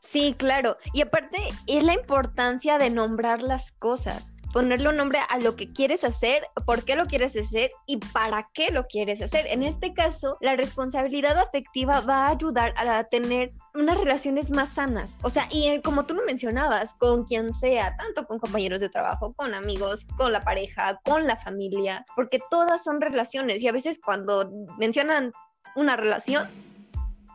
Sí, 0.00 0.34
claro. 0.36 0.78
Y 0.94 1.02
aparte 1.02 1.38
es 1.66 1.84
la 1.84 1.94
importancia 1.94 2.78
de 2.78 2.88
nombrar 2.88 3.42
las 3.42 3.70
cosas, 3.72 4.32
ponerle 4.52 4.88
un 4.88 4.96
nombre 4.96 5.20
a 5.28 5.38
lo 5.38 5.56
que 5.56 5.72
quieres 5.72 6.04
hacer, 6.04 6.46
por 6.64 6.84
qué 6.84 6.96
lo 6.96 7.06
quieres 7.06 7.36
hacer 7.36 7.70
y 7.86 7.98
para 7.98 8.48
qué 8.54 8.70
lo 8.70 8.86
quieres 8.86 9.20
hacer. 9.20 9.46
En 9.46 9.62
este 9.62 9.92
caso, 9.92 10.38
la 10.40 10.56
responsabilidad 10.56 11.38
afectiva 11.38 12.00
va 12.00 12.26
a 12.26 12.30
ayudar 12.30 12.74
a 12.78 13.04
tener 13.04 13.52
unas 13.74 13.98
relaciones 13.98 14.50
más 14.50 14.70
sanas. 14.70 15.18
O 15.22 15.28
sea, 15.28 15.46
y 15.50 15.68
eh, 15.68 15.82
como 15.82 16.06
tú 16.06 16.14
lo 16.14 16.24
mencionabas, 16.24 16.94
con 16.94 17.24
quien 17.24 17.52
sea, 17.52 17.94
tanto 17.96 18.26
con 18.26 18.38
compañeros 18.38 18.80
de 18.80 18.88
trabajo, 18.88 19.34
con 19.34 19.52
amigos, 19.52 20.06
con 20.16 20.32
la 20.32 20.40
pareja, 20.40 20.98
con 21.04 21.26
la 21.26 21.36
familia, 21.36 22.06
porque 22.16 22.40
todas 22.50 22.82
son 22.82 23.02
relaciones 23.02 23.62
y 23.62 23.68
a 23.68 23.72
veces 23.72 24.00
cuando 24.02 24.50
mencionan 24.78 25.32
una 25.76 25.96
relación, 25.96 26.48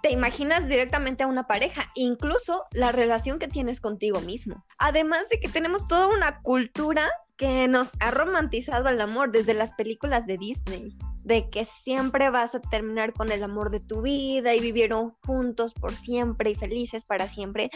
te 0.05 0.11
imaginas 0.11 0.67
directamente 0.67 1.23
a 1.23 1.27
una 1.27 1.47
pareja, 1.47 1.91
incluso 1.95 2.65
la 2.73 2.91
relación 2.91 3.39
que 3.39 3.47
tienes 3.47 3.81
contigo 3.81 4.21
mismo. 4.21 4.63
Además 4.77 5.27
de 5.29 5.39
que 5.39 5.49
tenemos 5.49 5.87
toda 5.87 6.05
una 6.05 6.43
cultura 6.43 7.09
que 7.37 7.67
nos 7.67 7.93
ha 7.99 8.11
romantizado 8.11 8.87
el 8.89 9.01
amor 9.01 9.31
desde 9.31 9.55
las 9.55 9.73
películas 9.73 10.27
de 10.27 10.37
Disney, 10.37 10.95
de 11.23 11.49
que 11.49 11.65
siempre 11.65 12.29
vas 12.29 12.53
a 12.53 12.61
terminar 12.61 13.13
con 13.13 13.31
el 13.31 13.41
amor 13.41 13.71
de 13.71 13.79
tu 13.79 14.03
vida 14.03 14.53
y 14.53 14.59
vivieron 14.59 15.15
juntos 15.25 15.73
por 15.73 15.95
siempre 15.95 16.51
y 16.51 16.55
felices 16.55 17.03
para 17.03 17.27
siempre. 17.27 17.71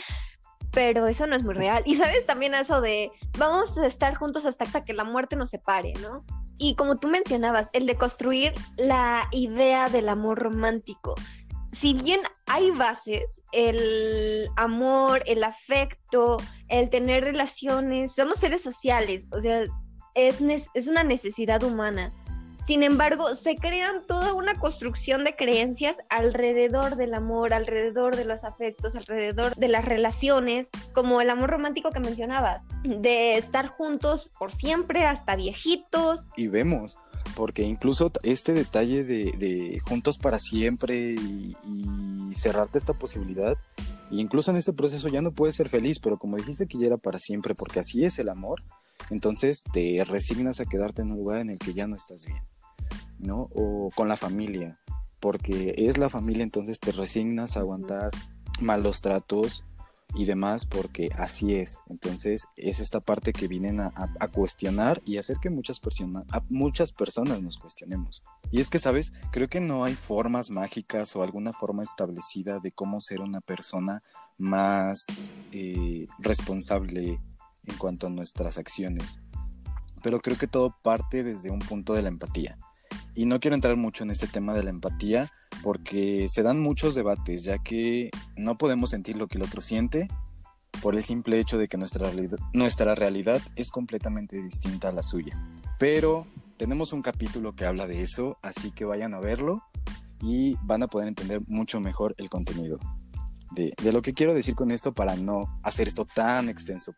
Pero 0.70 1.08
eso 1.08 1.26
no 1.26 1.36
es 1.36 1.42
muy 1.42 1.56
real. 1.56 1.82
Y 1.88 1.96
sabes 1.96 2.28
también 2.28 2.54
eso 2.54 2.80
de 2.80 3.10
vamos 3.40 3.76
a 3.76 3.88
estar 3.88 4.14
juntos 4.14 4.46
hasta 4.46 4.86
que 4.86 4.94
la 4.94 5.04
muerte 5.04 5.36
nos 5.36 5.50
separe, 5.50 5.94
¿no? 6.00 6.24
Y 6.60 6.76
como 6.76 7.00
tú 7.00 7.08
mencionabas, 7.08 7.72
el 7.74 7.88
de 7.88 7.96
construir 7.96 8.54
la 8.78 9.28
idea 9.32 9.90
del 9.90 10.10
amor 10.10 10.38
romántico 10.38 11.16
si 11.72 11.94
bien 11.94 12.22
hay 12.48 12.72
bases, 12.72 13.42
el 13.52 14.48
amor, 14.56 15.22
el 15.26 15.44
afecto, 15.44 16.38
el 16.68 16.90
tener 16.90 17.24
relaciones, 17.24 18.16
somos 18.16 18.38
seres 18.38 18.64
sociales, 18.64 19.28
o 19.32 19.42
sea, 19.42 19.66
es, 20.16 20.70
es 20.74 20.88
una 20.88 21.04
necesidad 21.04 21.64
humana. 21.64 22.12
Sin 22.62 22.84
embargo, 22.84 23.36
se 23.36 23.56
crean 23.56 24.06
toda 24.06 24.34
una 24.34 24.56
construcción 24.56 25.24
de 25.24 25.36
creencias 25.36 25.98
alrededor 26.10 26.98
del 26.98 27.14
amor, 27.14 27.54
alrededor 27.54 28.18
de 28.18 28.26
los 28.26 28.44
afectos, 28.44 28.96
alrededor 28.96 29.56
de 29.56 29.70
las 29.70 29.86
relaciones, 29.86 30.70
como 30.94 31.22
el 31.22 31.30
amor 31.30 31.52
romántico 31.52 31.92
que 31.92 32.02
mencionabas, 32.02 32.68
de 32.84 33.38
estar 33.38 33.70
juntos 33.70 34.30
por 34.38 34.54
siempre 34.54 35.06
hasta 35.06 35.38
viejitos. 35.38 36.30
Y 36.36 36.48
vemos, 36.48 36.98
porque 37.40 37.64
incluso 37.64 38.12
este 38.24 38.52
detalle 38.52 39.06
de, 39.06 39.80
juntos 39.86 40.18
para 40.18 40.40
siempre 40.40 41.16
y, 41.16 41.56
cerrarte 42.34 42.78
esta 42.78 42.94
posibilidad, 42.94 43.58
incluso 44.12 44.52
en 44.52 44.58
este 44.58 44.74
proceso 44.74 45.08
ya 45.08 45.22
no 45.22 45.32
puedes 45.32 45.56
ser 45.56 45.70
feliz, 45.70 46.00
pero 46.00 46.18
como 46.18 46.36
dijiste 46.36 46.68
que 46.68 46.78
ya 46.78 46.88
era 46.88 46.98
para 46.98 47.18
siempre, 47.18 47.56
porque 47.56 47.80
así 47.80 48.04
es 48.04 48.20
el 48.20 48.28
amor, 48.28 48.62
entonces 49.10 49.64
te 49.72 50.04
resignas 50.06 50.60
a 50.60 50.66
quedarte 50.66 51.02
en 51.02 51.12
un 51.12 51.18
lugar 51.18 51.40
en 51.40 51.50
el 51.50 51.58
que 51.58 51.74
ya 51.74 51.88
no 51.88 51.96
estás 51.96 52.26
bien, 52.26 52.44
¿no? 53.20 53.48
O 53.54 53.90
con 53.96 54.10
la 54.10 54.18
familia, 54.18 54.78
porque 55.22 55.74
es 55.78 55.98
la 55.98 56.10
familia, 56.10 56.44
entonces 56.44 56.82
te 56.82 56.92
resignas 56.92 57.56
a 57.56 57.62
aguantar 57.62 58.12
malos 58.60 59.00
tratos, 59.00 59.64
y 60.16 60.26
demás 60.26 60.66
porque 60.66 61.10
así 61.16 61.56
es. 61.56 61.82
Entonces 61.88 62.46
es 62.56 62.80
esta 62.80 63.00
parte 63.00 63.34
que 63.34 63.48
vienen 63.48 63.80
a, 63.80 63.92
cuestionar 64.32 65.02
y 65.06 65.18
hacer 65.18 65.38
que 65.42 65.50
muchas, 65.50 65.80
personas 65.80 66.26
a 66.32 66.42
muchas 66.50 66.92
personas 66.92 67.42
nos 67.42 67.58
cuestionemos. 67.58 68.24
Y 68.52 68.60
es 68.60 68.70
que, 68.70 68.80
¿sabes? 68.80 69.12
Creo 69.32 69.48
que 69.48 69.60
no 69.60 69.84
hay 69.84 69.96
formas 69.96 70.50
mágicas 70.50 71.16
o 71.16 71.24
alguna 71.24 71.54
forma 71.54 71.84
establecida 71.84 72.60
de 72.60 72.72
cómo 72.72 73.02
ser 73.02 73.22
una 73.22 73.42
persona 73.42 74.04
más 74.38 75.36
eh, 75.52 76.08
responsable 76.20 77.20
en 77.66 77.78
cuanto 77.78 78.08
a 78.08 78.10
nuestras 78.10 78.58
acciones. 78.58 79.20
Pero 80.02 80.22
creo 80.22 80.38
que 80.38 80.48
todo 80.48 80.76
parte 80.82 81.24
desde 81.24 81.52
un 81.52 81.60
punto 81.60 81.94
de 81.94 82.02
la 82.02 82.08
empatía. 82.08 82.58
Y 83.16 83.26
no 83.26 83.40
quiero 83.40 83.56
entrar 83.56 83.76
mucho 83.76 84.04
en 84.04 84.12
este 84.12 84.28
tema 84.28 84.54
de 84.54 84.64
la 84.64 84.70
empatía 84.70 85.32
porque 85.64 86.28
se 86.30 86.44
dan 86.44 86.60
muchos 86.60 86.96
debates, 86.96 87.44
ya 87.44 87.58
que 87.58 88.10
no 88.36 88.58
podemos 88.58 88.92
sentir 88.92 89.18
lo 89.18 89.28
que 89.28 89.38
el 89.38 89.44
otro 89.44 89.62
siente 89.62 90.08
por 90.82 90.96
el 90.96 91.04
simple 91.04 91.40
hecho 91.40 91.58
de 91.58 91.68
que 91.68 91.78
nuestra, 91.78 92.12
nuestra 92.54 92.96
realidad 92.96 93.42
es 93.56 93.70
completamente 93.72 94.42
distinta 94.42 94.90
a 94.90 94.92
la 94.92 95.04
suya. 95.04 95.34
Pero 95.78 96.28
tenemos 96.58 96.94
un 96.94 97.02
capítulo 97.02 97.56
que 97.56 97.66
habla 97.66 97.88
de 97.88 98.02
eso, 98.02 98.38
así 98.42 98.72
que 98.72 98.86
vayan 98.86 99.14
a 99.14 99.20
verlo 99.20 99.64
y 100.22 100.56
van 100.64 100.84
a 100.84 100.88
poder 100.88 101.08
entender 101.08 101.42
mucho 101.48 101.80
mejor 101.80 102.16
el 102.18 102.30
contenido. 102.30 102.80
De, 103.52 103.74
de 103.82 103.92
lo 103.92 104.04
que 104.04 104.14
quiero 104.14 104.36
decir 104.36 104.54
con 104.54 104.70
esto 104.70 104.94
para 104.94 105.16
no 105.16 105.58
hacer 105.64 105.88
esto 105.88 106.06
tan 106.06 106.50
extenso 106.50 106.94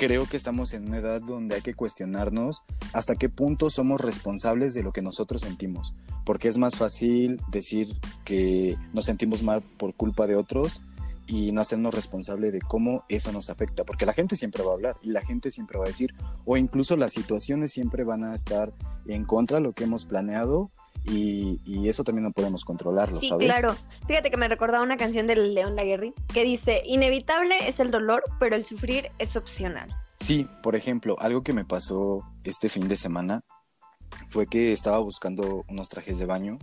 creo 0.00 0.24
que 0.24 0.38
estamos 0.38 0.72
en 0.72 0.88
una 0.88 0.96
edad 0.96 1.20
donde 1.20 1.56
hay 1.56 1.60
que 1.60 1.74
cuestionarnos 1.74 2.64
hasta 2.94 3.16
qué 3.16 3.28
punto 3.28 3.68
somos 3.68 4.00
responsables 4.00 4.72
de 4.72 4.82
lo 4.82 4.94
que 4.94 5.02
nosotros 5.02 5.42
sentimos, 5.42 5.92
porque 6.24 6.48
es 6.48 6.56
más 6.56 6.74
fácil 6.74 7.38
decir 7.50 7.94
que 8.24 8.78
nos 8.94 9.04
sentimos 9.04 9.42
mal 9.42 9.60
por 9.60 9.92
culpa 9.92 10.26
de 10.26 10.36
otros 10.36 10.80
y 11.26 11.52
no 11.52 11.60
hacernos 11.60 11.92
responsable 11.92 12.50
de 12.50 12.60
cómo 12.62 13.04
eso 13.10 13.30
nos 13.30 13.50
afecta, 13.50 13.84
porque 13.84 14.06
la 14.06 14.14
gente 14.14 14.36
siempre 14.36 14.62
va 14.62 14.70
a 14.70 14.74
hablar 14.74 14.96
y 15.02 15.10
la 15.10 15.20
gente 15.20 15.50
siempre 15.50 15.78
va 15.78 15.84
a 15.84 15.88
decir, 15.88 16.14
o 16.46 16.56
incluso 16.56 16.96
las 16.96 17.12
situaciones 17.12 17.70
siempre 17.70 18.02
van 18.02 18.24
a 18.24 18.34
estar 18.34 18.72
en 19.04 19.26
contra 19.26 19.58
de 19.58 19.64
lo 19.64 19.74
que 19.74 19.84
hemos 19.84 20.06
planeado 20.06 20.70
y, 21.04 21.88
eso 21.88 22.04
también 22.04 22.24
no 22.24 22.30
podemos 22.30 22.64
controlarlo, 22.64 23.18
sí, 23.18 23.30
claro. 23.38 23.74
Fíjate 24.06 24.30
que 24.30 24.36
me 24.36 24.46
recordaba 24.46 24.84
una 24.84 24.96
canción 24.96 25.26
de 25.26 25.34
León 25.34 25.74
Laguerri 25.74 26.14
que 26.32 26.44
dice, 26.44 26.82
inevitable 26.86 27.68
es 27.68 27.80
el 27.80 27.90
dolor, 27.90 28.22
pero 28.38 28.54
el 28.54 28.64
sufrir 28.64 29.10
es 29.18 29.34
opcional. 29.34 29.88
Sí, 30.20 30.46
por 30.62 30.76
ejemplo, 30.76 31.16
algo 31.18 31.42
que 31.42 31.52
me 31.52 31.64
pasó 31.64 32.20
este 32.44 32.68
fin 32.68 32.86
de 32.86 32.96
semana 32.96 33.42
fue 34.28 34.46
que 34.46 34.72
estaba 34.72 34.98
buscando 34.98 35.64
unos 35.68 35.88
trajes 35.88 36.18
de 36.18 36.26
baño 36.26 36.58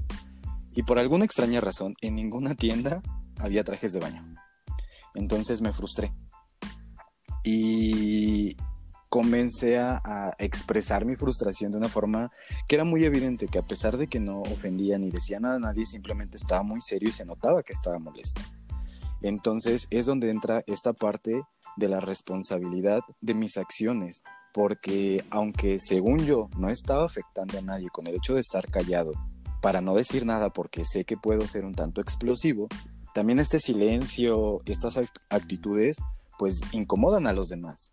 y 0.74 0.84
por 0.84 1.00
alguna 1.00 1.25
extraña 1.25 1.60
razón 1.60 1.96
en 2.01 2.15
ninguna 2.15 2.56
tienda 2.56 3.01
había 3.39 3.63
trajes 3.63 3.94
de 3.94 4.00
baño. 4.00 4.24
Entonces 5.15 5.62
me 5.62 5.74
frustré. 5.74 6.13
Y 7.44 8.56
comencé 9.10 9.78
a, 9.78 10.36
expresar 10.40 11.06
mi 11.06 11.16
frustración 11.16 11.72
de 11.72 11.78
una 11.78 11.90
forma 11.90 12.32
que 12.68 12.76
era 12.76 12.84
muy 12.84 13.06
evidente, 13.06 13.48
que 13.48 13.60
a 13.60 13.66
pesar 13.66 13.98
de 13.98 14.08
que 14.08 14.20
no 14.20 14.42
ofendía 14.42 14.98
ni 14.98 15.10
decía 15.10 15.40
nada 15.40 15.56
a 15.56 15.60
nadie, 15.60 15.86
simplemente 15.86 16.38
estaba 16.38 16.64
muy 16.64 16.82
serio 16.82 17.10
y 17.10 17.14
se 17.14 17.26
notaba 17.26 17.64
que 17.64 17.74
estaba 17.74 18.00
molesto. 18.00 18.42
Entonces 19.22 19.88
es 19.90 20.06
donde 20.06 20.30
entra 20.30 20.64
esta 20.68 20.94
parte 20.94 21.42
de 21.76 21.88
la 21.88 22.00
responsabilidad 22.00 23.02
de 23.22 23.34
mis 23.34 23.58
acciones, 23.58 24.24
porque 24.54 25.24
aunque 25.30 25.80
según 25.80 26.20
yo 26.20 26.50
no 26.58 26.70
estaba 26.70 27.06
afectando 27.06 27.58
a 27.58 27.62
nadie 27.62 27.90
con 27.92 28.08
el 28.08 28.16
hecho 28.16 28.34
de 28.34 28.42
estar 28.42 28.70
callado, 28.70 29.14
para 29.62 29.82
no 29.82 29.96
decir 29.96 30.26
nada 30.26 30.52
porque 30.52 30.86
sé 30.86 31.04
que 31.04 31.18
puedo 31.18 31.48
ser 31.48 31.66
un 31.66 31.74
tanto 31.74 32.02
explosivo, 32.02 32.68
también 33.14 33.40
este 33.40 33.60
silencio, 33.60 34.62
estas 34.66 35.00
actitudes, 35.30 35.98
pues 36.38 36.62
incomodan 36.72 37.26
a 37.26 37.34
los 37.34 37.50
demás. 37.50 37.90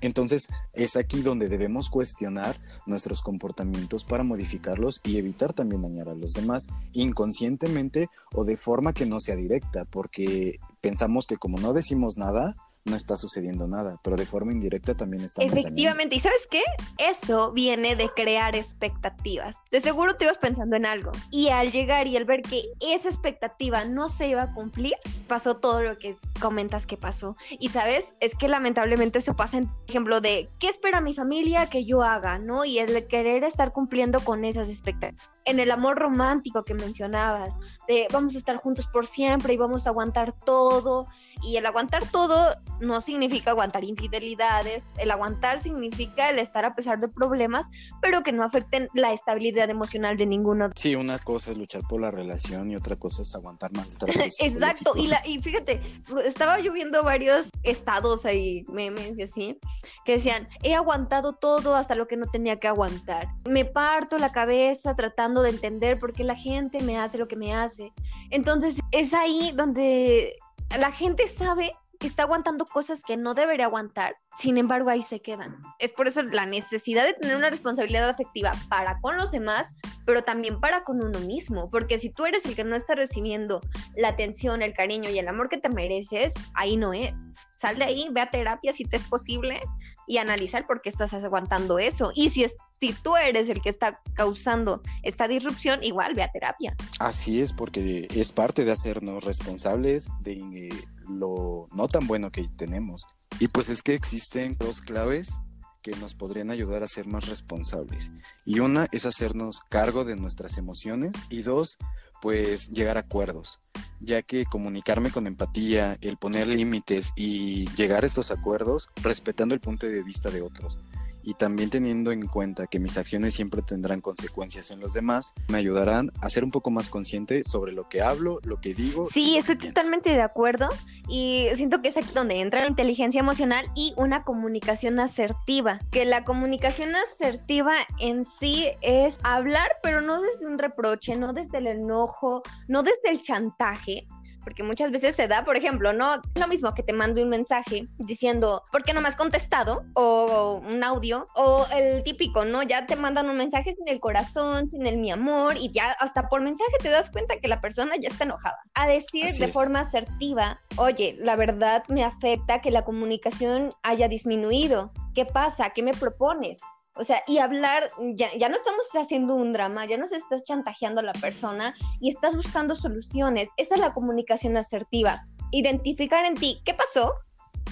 Entonces 0.00 0.48
es 0.72 0.96
aquí 0.96 1.22
donde 1.22 1.48
debemos 1.48 1.90
cuestionar 1.90 2.56
nuestros 2.86 3.22
comportamientos 3.22 4.04
para 4.04 4.24
modificarlos 4.24 5.00
y 5.04 5.18
evitar 5.18 5.52
también 5.52 5.82
dañar 5.82 6.08
a 6.08 6.14
los 6.14 6.32
demás 6.32 6.66
inconscientemente 6.92 8.08
o 8.34 8.44
de 8.44 8.56
forma 8.56 8.92
que 8.92 9.06
no 9.06 9.20
sea 9.20 9.36
directa, 9.36 9.84
porque 9.84 10.58
pensamos 10.80 11.26
que 11.26 11.36
como 11.36 11.58
no 11.58 11.72
decimos 11.72 12.16
nada, 12.16 12.54
no 12.84 12.96
está 12.96 13.16
sucediendo 13.16 13.66
nada, 13.66 13.98
pero 14.02 14.16
de 14.16 14.26
forma 14.26 14.52
indirecta 14.52 14.94
también 14.94 15.24
está 15.24 15.42
Efectivamente, 15.42 16.16
¿y 16.16 16.20
sabes 16.20 16.46
qué? 16.50 16.62
Eso 16.98 17.52
viene 17.52 17.96
de 17.96 18.10
crear 18.10 18.54
expectativas. 18.54 19.56
De 19.70 19.80
seguro 19.80 20.16
te 20.16 20.24
ibas 20.24 20.38
pensando 20.38 20.76
en 20.76 20.84
algo 20.84 21.10
y 21.30 21.48
al 21.48 21.72
llegar 21.72 22.06
y 22.06 22.16
al 22.16 22.24
ver 22.24 22.42
que 22.42 22.64
esa 22.80 23.08
expectativa 23.08 23.84
no 23.84 24.08
se 24.08 24.28
iba 24.28 24.42
a 24.42 24.52
cumplir, 24.52 24.94
pasó 25.28 25.56
todo 25.56 25.82
lo 25.82 25.96
que 25.96 26.16
comentas 26.40 26.86
que 26.86 26.96
pasó. 26.96 27.36
Y 27.58 27.70
sabes, 27.70 28.16
es 28.20 28.34
que 28.34 28.48
lamentablemente 28.48 29.18
eso 29.18 29.34
pasa 29.34 29.58
en 29.58 29.70
ejemplo 29.88 30.20
de 30.20 30.48
qué 30.58 30.68
espera 30.68 31.00
mi 31.00 31.14
familia 31.14 31.70
que 31.70 31.84
yo 31.84 32.02
haga, 32.02 32.38
¿no? 32.38 32.64
Y 32.64 32.78
el 32.78 33.06
querer 33.06 33.44
estar 33.44 33.72
cumpliendo 33.72 34.20
con 34.20 34.44
esas 34.44 34.68
expectativas. 34.68 35.28
En 35.46 35.58
el 35.58 35.70
amor 35.70 35.98
romántico 35.98 36.64
que 36.64 36.74
mencionabas, 36.74 37.58
de 37.88 38.06
vamos 38.12 38.34
a 38.34 38.38
estar 38.38 38.56
juntos 38.56 38.86
por 38.86 39.06
siempre 39.06 39.54
y 39.54 39.56
vamos 39.56 39.86
a 39.86 39.90
aguantar 39.90 40.32
todo 40.32 41.06
y 41.42 41.56
el 41.56 41.66
aguantar 41.66 42.08
todo 42.10 42.54
no 42.80 43.00
significa 43.00 43.50
aguantar 43.50 43.84
infidelidades, 43.84 44.84
el 44.98 45.10
aguantar 45.10 45.60
significa 45.60 46.30
el 46.30 46.38
estar 46.38 46.64
a 46.64 46.74
pesar 46.74 47.00
de 47.00 47.08
problemas, 47.08 47.68
pero 48.00 48.22
que 48.22 48.32
no 48.32 48.44
afecten 48.44 48.88
la 48.94 49.12
estabilidad 49.12 49.70
emocional 49.70 50.16
de 50.16 50.26
ninguno. 50.26 50.70
Sí, 50.74 50.94
una 50.94 51.18
cosa 51.18 51.52
es 51.52 51.58
luchar 51.58 51.82
por 51.88 52.00
la 52.00 52.10
relación 52.10 52.70
y 52.70 52.76
otra 52.76 52.96
cosa 52.96 53.22
es 53.22 53.34
aguantar 53.34 53.72
más 53.72 53.96
Exacto, 54.40 54.92
y, 54.96 55.06
la, 55.06 55.20
y 55.24 55.40
fíjate, 55.40 55.80
estaba 56.24 56.60
yo 56.60 56.72
viendo 56.72 57.02
varios 57.02 57.50
estados 57.62 58.24
ahí, 58.24 58.64
memes 58.68 59.12
y 59.16 59.22
así, 59.22 59.58
que 60.04 60.12
decían, 60.12 60.48
he 60.62 60.74
aguantado 60.74 61.34
todo 61.34 61.74
hasta 61.74 61.94
lo 61.94 62.06
que 62.06 62.16
no 62.16 62.26
tenía 62.26 62.56
que 62.56 62.68
aguantar. 62.68 63.28
Me 63.48 63.64
parto 63.64 64.18
la 64.18 64.32
cabeza 64.32 64.94
tratando 64.94 65.42
de 65.42 65.50
entender 65.50 65.98
por 65.98 66.12
qué 66.12 66.24
la 66.24 66.36
gente 66.36 66.82
me 66.82 66.98
hace 66.98 67.18
lo 67.18 67.28
que 67.28 67.36
me 67.36 67.54
hace. 67.54 67.92
Entonces, 68.30 68.78
es 68.90 69.14
ahí 69.14 69.52
donde 69.54 70.36
la 70.78 70.92
gente 70.92 71.26
sabe 71.26 71.72
que 71.98 72.06
está 72.06 72.24
aguantando 72.24 72.64
cosas 72.66 73.02
que 73.02 73.16
no 73.16 73.34
debería 73.34 73.66
aguantar, 73.66 74.16
sin 74.36 74.58
embargo 74.58 74.90
ahí 74.90 75.02
se 75.02 75.20
quedan. 75.20 75.62
Es 75.78 75.92
por 75.92 76.08
eso 76.08 76.22
la 76.22 76.46
necesidad 76.46 77.04
de 77.04 77.14
tener 77.14 77.36
una 77.36 77.50
responsabilidad 77.50 78.08
afectiva 78.08 78.52
para 78.68 79.00
con 79.00 79.16
los 79.16 79.30
demás, 79.30 79.74
pero 80.04 80.22
también 80.22 80.60
para 80.60 80.82
con 80.82 81.02
uno 81.02 81.18
mismo, 81.20 81.70
porque 81.70 81.98
si 81.98 82.10
tú 82.10 82.26
eres 82.26 82.44
el 82.46 82.56
que 82.56 82.64
no 82.64 82.76
está 82.76 82.94
recibiendo 82.94 83.60
la 83.96 84.08
atención, 84.08 84.62
el 84.62 84.74
cariño 84.74 85.10
y 85.10 85.18
el 85.18 85.28
amor 85.28 85.48
que 85.48 85.58
te 85.58 85.68
mereces, 85.68 86.34
ahí 86.54 86.76
no 86.76 86.92
es. 86.92 87.28
Sal 87.56 87.78
de 87.78 87.84
ahí, 87.84 88.08
ve 88.10 88.20
a 88.20 88.30
terapia 88.30 88.72
si 88.72 88.84
te 88.84 88.96
es 88.96 89.04
posible 89.04 89.60
y 90.06 90.18
analizar 90.18 90.66
por 90.66 90.82
qué 90.82 90.88
estás 90.88 91.12
aguantando 91.14 91.78
eso. 91.78 92.12
Y 92.14 92.30
si, 92.30 92.44
es, 92.44 92.54
si 92.80 92.92
tú 92.92 93.16
eres 93.16 93.48
el 93.48 93.60
que 93.60 93.70
está 93.70 94.00
causando 94.14 94.82
esta 95.02 95.28
disrupción, 95.28 95.82
igual 95.82 96.14
ve 96.14 96.22
a 96.22 96.30
terapia. 96.30 96.76
Así 96.98 97.40
es, 97.40 97.52
porque 97.52 98.08
es 98.14 98.32
parte 98.32 98.64
de 98.64 98.72
hacernos 98.72 99.24
responsables 99.24 100.08
de 100.20 100.32
eh, 100.32 100.68
lo 101.08 101.68
no 101.74 101.88
tan 101.88 102.06
bueno 102.06 102.30
que 102.30 102.48
tenemos. 102.56 103.06
Y 103.40 103.48
pues 103.48 103.68
es 103.68 103.82
que 103.82 103.94
existen 103.94 104.56
dos 104.58 104.80
claves 104.80 105.40
que 105.84 105.92
nos 105.92 106.14
podrían 106.14 106.50
ayudar 106.50 106.82
a 106.82 106.88
ser 106.88 107.06
más 107.06 107.28
responsables. 107.28 108.10
Y 108.46 108.60
una 108.60 108.86
es 108.90 109.04
hacernos 109.04 109.60
cargo 109.68 110.04
de 110.04 110.16
nuestras 110.16 110.56
emociones 110.56 111.26
y 111.28 111.42
dos, 111.42 111.76
pues 112.24 112.70
llegar 112.70 112.96
a 112.96 113.00
acuerdos, 113.00 113.58
ya 114.00 114.22
que 114.22 114.46
comunicarme 114.46 115.10
con 115.10 115.26
empatía, 115.26 115.98
el 116.00 116.16
poner 116.16 116.46
límites 116.46 117.12
y 117.16 117.68
llegar 117.76 118.02
a 118.02 118.06
estos 118.06 118.30
acuerdos 118.30 118.88
respetando 119.02 119.54
el 119.54 119.60
punto 119.60 119.86
de 119.86 120.02
vista 120.02 120.30
de 120.30 120.40
otros 120.40 120.78
y 121.24 121.34
también 121.34 121.70
teniendo 121.70 122.12
en 122.12 122.26
cuenta 122.26 122.66
que 122.66 122.78
mis 122.78 122.96
acciones 122.98 123.34
siempre 123.34 123.62
tendrán 123.62 124.00
consecuencias 124.00 124.70
en 124.70 124.80
los 124.80 124.92
demás, 124.92 125.32
me 125.48 125.58
ayudarán 125.58 126.12
a 126.20 126.28
ser 126.28 126.44
un 126.44 126.50
poco 126.50 126.70
más 126.70 126.88
consciente 126.88 127.42
sobre 127.44 127.72
lo 127.72 127.88
que 127.88 128.02
hablo, 128.02 128.40
lo 128.44 128.60
que 128.60 128.74
digo. 128.74 129.08
Sí, 129.10 129.36
estoy 129.36 129.56
totalmente 129.56 130.10
de 130.10 130.22
acuerdo 130.22 130.68
y 131.08 131.48
siento 131.54 131.82
que 131.82 131.88
es 131.88 131.96
aquí 131.96 132.10
donde 132.14 132.40
entra 132.40 132.60
la 132.60 132.68
inteligencia 132.68 133.20
emocional 133.20 133.66
y 133.74 133.94
una 133.96 134.22
comunicación 134.22 135.00
asertiva, 135.00 135.80
que 135.90 136.04
la 136.04 136.24
comunicación 136.24 136.94
asertiva 136.94 137.74
en 137.98 138.24
sí 138.24 138.68
es 138.82 139.18
hablar, 139.22 139.72
pero 139.82 140.00
no 140.00 140.20
desde 140.20 140.46
un 140.46 140.58
reproche, 140.58 141.16
no 141.16 141.32
desde 141.32 141.58
el 141.58 141.66
enojo, 141.66 142.42
no 142.68 142.82
desde 142.82 143.10
el 143.10 143.22
chantaje, 143.22 144.06
porque 144.44 144.62
muchas 144.62 144.90
veces 144.90 145.16
se 145.16 145.28
da, 145.28 145.44
por 145.44 145.56
ejemplo, 145.56 145.92
¿no? 145.92 146.20
Lo 146.34 146.48
mismo 146.48 146.74
que 146.74 146.82
te 146.82 146.92
mando 146.92 147.22
un 147.22 147.28
mensaje 147.28 147.88
diciendo, 147.98 148.62
¿por 148.70 148.84
qué 148.84 148.92
no 148.92 149.00
me 149.00 149.08
has 149.08 149.16
contestado? 149.16 149.84
O 149.94 150.62
un 150.64 150.84
audio, 150.84 151.26
o 151.34 151.66
el 151.72 152.02
típico, 152.04 152.44
¿no? 152.44 152.62
Ya 152.62 152.86
te 152.86 152.96
mandan 152.96 153.28
un 153.28 153.36
mensaje 153.36 153.72
sin 153.72 153.88
el 153.88 154.00
corazón, 154.00 154.68
sin 154.68 154.86
el 154.86 154.98
mi 154.98 155.10
amor, 155.10 155.56
y 155.56 155.72
ya 155.72 155.92
hasta 155.92 156.28
por 156.28 156.40
mensaje 156.40 156.72
te 156.80 156.90
das 156.90 157.10
cuenta 157.10 157.38
que 157.40 157.48
la 157.48 157.60
persona 157.60 157.94
ya 158.00 158.08
está 158.08 158.24
enojada. 158.24 158.58
A 158.74 158.86
decir 158.86 159.32
de 159.32 159.48
forma 159.48 159.80
asertiva, 159.80 160.58
oye, 160.76 161.16
la 161.18 161.36
verdad 161.36 161.84
me 161.88 162.04
afecta 162.04 162.60
que 162.60 162.70
la 162.70 162.84
comunicación 162.84 163.74
haya 163.82 164.08
disminuido. 164.08 164.92
¿Qué 165.14 165.24
pasa? 165.24 165.70
¿Qué 165.70 165.82
me 165.82 165.94
propones? 165.94 166.60
O 166.96 167.04
sea, 167.04 167.22
y 167.26 167.38
hablar, 167.38 167.88
ya, 168.14 168.28
ya 168.36 168.48
no 168.48 168.56
estamos 168.56 168.86
haciendo 168.94 169.34
un 169.34 169.52
drama, 169.52 169.86
ya 169.86 169.96
no 169.96 170.06
se 170.06 170.16
estás 170.16 170.44
chantajeando 170.44 171.00
a 171.00 171.04
la 171.04 171.12
persona 171.12 171.74
y 172.00 172.10
estás 172.10 172.36
buscando 172.36 172.74
soluciones. 172.74 173.48
Esa 173.56 173.74
es 173.74 173.80
la 173.80 173.92
comunicación 173.92 174.56
asertiva. 174.56 175.26
Identificar 175.50 176.24
en 176.24 176.34
ti 176.34 176.60
qué 176.64 176.74
pasó, 176.74 177.14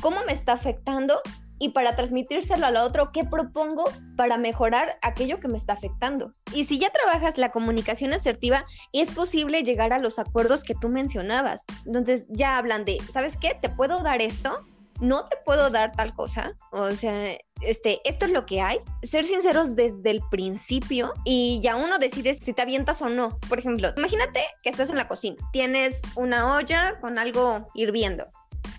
cómo 0.00 0.24
me 0.26 0.32
está 0.32 0.54
afectando 0.54 1.20
y 1.62 1.68
para 1.68 1.94
transmitírselo 1.94 2.66
al 2.66 2.76
otro, 2.76 3.12
¿qué 3.12 3.22
propongo 3.22 3.84
para 4.16 4.36
mejorar 4.36 4.98
aquello 5.00 5.38
que 5.38 5.46
me 5.46 5.56
está 5.56 5.74
afectando? 5.74 6.32
Y 6.52 6.64
si 6.64 6.80
ya 6.80 6.90
trabajas 6.90 7.38
la 7.38 7.52
comunicación 7.52 8.12
asertiva, 8.12 8.64
es 8.92 9.08
posible 9.12 9.62
llegar 9.62 9.92
a 9.92 10.00
los 10.00 10.18
acuerdos 10.18 10.64
que 10.64 10.74
tú 10.74 10.88
mencionabas. 10.88 11.64
Entonces 11.86 12.26
ya 12.30 12.58
hablan 12.58 12.84
de, 12.84 12.98
¿sabes 13.12 13.36
qué? 13.36 13.56
¿Te 13.62 13.68
puedo 13.68 14.02
dar 14.02 14.20
esto? 14.20 14.66
No 15.00 15.28
te 15.28 15.36
puedo 15.44 15.70
dar 15.70 15.92
tal 15.92 16.12
cosa. 16.14 16.52
O 16.72 16.90
sea, 16.96 17.38
este, 17.62 18.00
esto 18.04 18.26
es 18.26 18.32
lo 18.32 18.46
que 18.46 18.60
hay. 18.60 18.80
Ser 19.02 19.24
sinceros 19.24 19.74
desde 19.76 20.10
el 20.10 20.20
principio 20.30 21.12
y 21.24 21.60
ya 21.62 21.76
uno 21.76 21.98
decide 21.98 22.34
si 22.34 22.52
te 22.52 22.62
avientas 22.62 23.02
o 23.02 23.08
no. 23.08 23.38
Por 23.48 23.58
ejemplo, 23.58 23.92
imagínate 23.96 24.44
que 24.62 24.70
estás 24.70 24.90
en 24.90 24.96
la 24.96 25.08
cocina, 25.08 25.36
tienes 25.52 26.02
una 26.16 26.54
olla 26.54 26.98
con 27.00 27.18
algo 27.18 27.68
hirviendo 27.74 28.26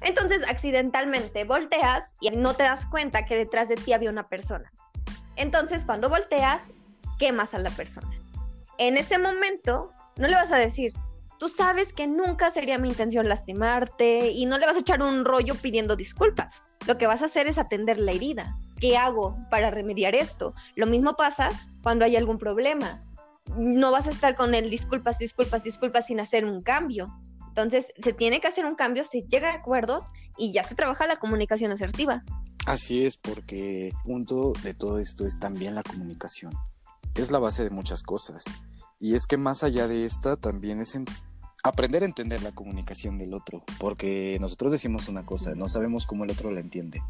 entonces, 0.03 0.43
accidentalmente 0.47 1.45
volteas 1.45 2.15
y 2.19 2.29
no 2.31 2.53
te 2.53 2.63
das 2.63 2.85
cuenta 2.85 3.25
que 3.25 3.37
detrás 3.37 3.69
de 3.69 3.75
ti 3.75 3.93
había 3.93 4.09
una 4.09 4.27
persona. 4.27 4.71
Entonces, 5.37 5.85
cuando 5.85 6.09
volteas, 6.09 6.71
quemas 7.19 7.53
a 7.53 7.59
la 7.59 7.69
persona. 7.71 8.11
En 8.77 8.97
ese 8.97 9.17
momento, 9.17 9.91
no 10.17 10.27
le 10.27 10.35
vas 10.35 10.51
a 10.51 10.57
decir, 10.57 10.91
tú 11.43 11.50
sabes 11.50 11.91
que 11.91 12.07
nunca 12.07 12.51
sería 12.51 12.77
mi 12.77 12.88
intención 12.88 13.27
lastimarte 13.27 14.29
y 14.29 14.45
no 14.45 14.57
le 14.57 14.65
vas 14.65 14.77
a 14.77 14.79
echar 14.79 15.01
un 15.01 15.25
rollo 15.25 15.55
pidiendo 15.55 15.97
disculpas. 15.97 16.62
Lo 16.88 16.97
que 16.97 17.05
vas 17.05 17.21
a 17.21 17.25
hacer 17.25 17.47
es 17.47 17.57
atender 17.57 18.00
la 18.00 18.13
herida. 18.13 18.57
¿Qué 18.79 18.95
hago 18.95 19.35
para 19.50 19.69
remediar 19.69 20.15
esto? 20.15 20.53
Lo 20.77 20.85
mismo 20.88 21.17
pasa 21.17 21.50
cuando 21.81 22.05
hay 22.05 22.15
algún 22.15 22.38
problema. 22.38 23.03
No 23.57 23.91
vas 23.91 24.07
a 24.07 24.12
estar 24.12 24.38
con 24.38 24.55
el 24.55 24.69
disculpas, 24.69 25.19
disculpas, 25.19 25.65
disculpas 25.65 26.05
sin 26.05 26.21
hacer 26.21 26.45
un 26.45 26.62
cambio. 26.62 27.13
Entonces, 27.50 27.88
se 28.01 28.13
tiene 28.13 28.39
que 28.39 28.47
hacer 28.47 28.65
un 28.65 28.75
cambio, 28.75 29.03
se 29.03 29.23
llega 29.23 29.51
a 29.51 29.55
acuerdos 29.55 30.05
y 30.38 30.53
ya 30.53 30.63
se 30.63 30.75
trabaja 30.75 31.07
la 31.07 31.17
comunicación 31.17 31.73
asertiva. 31.73 32.23
Así 32.65 33.05
es, 33.05 33.17
porque 33.17 33.91
punto 34.05 34.53
de 34.63 34.73
todo 34.73 34.97
esto 34.97 35.25
es 35.25 35.39
también 35.39 35.75
la 35.75 35.83
comunicación. 35.83 36.53
Es 37.15 37.31
la 37.31 37.39
base 37.39 37.65
de 37.65 37.69
muchas 37.69 38.01
cosas. 38.01 38.45
Y 39.03 39.15
es 39.15 39.27
que 39.27 39.35
más 39.35 39.65
allá 39.65 39.89
de 39.89 40.05
esta, 40.05 40.38
también 40.38 40.79
es 40.79 40.95
aprender 41.63 42.03
a 42.03 42.05
entender 42.05 42.43
la 42.43 42.51
comunicación 42.51 43.17
del 43.17 43.34
otro. 43.34 43.63
Porque 43.79 44.38
nosotros 44.39 44.72
decimos 44.72 45.08
una 45.08 45.25
cosa, 45.25 45.55
no 45.55 45.67
sabemos 45.67 46.05
cómo 46.05 46.24
el 46.24 46.32
otro 46.32 46.51
la 46.51 46.60
entiende. 46.60 47.01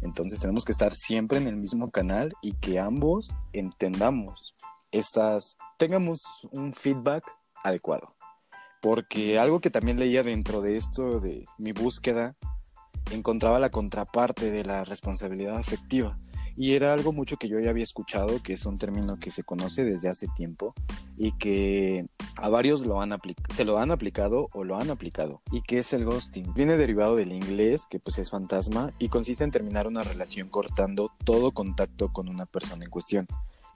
Entonces 0.00 0.40
tenemos 0.40 0.64
que 0.64 0.72
estar 0.72 0.94
siempre 0.94 1.38
en 1.38 1.46
el 1.46 1.56
mismo 1.56 1.90
canal 1.90 2.32
y 2.42 2.52
que 2.52 2.78
ambos 2.78 3.34
entendamos 3.52 4.54
estas, 4.92 5.56
tengamos 5.78 6.22
un 6.52 6.72
feedback 6.72 7.24
adecuado 7.64 8.16
porque 8.86 9.38
algo 9.38 9.60
que 9.60 9.70
también 9.70 9.98
leía 9.98 10.22
dentro 10.22 10.60
de 10.60 10.76
esto, 10.76 11.18
de 11.18 11.44
mi 11.58 11.72
búsqueda, 11.72 12.36
encontraba 13.10 13.58
la 13.58 13.70
contraparte 13.70 14.52
de 14.52 14.64
la 14.64 14.84
responsabilidad 14.84 15.56
afectiva. 15.56 16.16
Y 16.56 16.72
era 16.72 16.92
algo 16.92 17.12
mucho 17.12 17.36
que 17.36 17.48
yo 17.48 17.60
ya 17.60 17.70
había 17.70 17.82
escuchado, 17.82 18.42
que 18.42 18.54
es 18.54 18.64
un 18.66 18.78
término 18.78 19.18
que 19.18 19.30
se 19.30 19.42
conoce 19.42 19.84
desde 19.84 20.08
hace 20.08 20.26
tiempo 20.34 20.74
y 21.18 21.32
que 21.32 22.06
a 22.36 22.48
varios 22.48 22.86
lo 22.86 23.00
han 23.00 23.14
se 23.52 23.64
lo 23.64 23.78
han 23.78 23.90
aplicado 23.90 24.48
o 24.52 24.64
lo 24.64 24.76
han 24.76 24.90
aplicado. 24.90 25.42
Y 25.50 25.62
que 25.62 25.78
es 25.78 25.92
el 25.92 26.04
ghosting. 26.04 26.54
Viene 26.54 26.76
derivado 26.76 27.16
del 27.16 27.32
inglés, 27.32 27.86
que 27.88 27.98
pues 27.98 28.18
es 28.18 28.30
fantasma, 28.30 28.92
y 28.98 29.08
consiste 29.08 29.44
en 29.44 29.50
terminar 29.50 29.86
una 29.86 30.02
relación 30.02 30.48
cortando 30.48 31.10
todo 31.24 31.52
contacto 31.52 32.12
con 32.12 32.28
una 32.28 32.46
persona 32.46 32.84
en 32.84 32.90
cuestión 32.90 33.26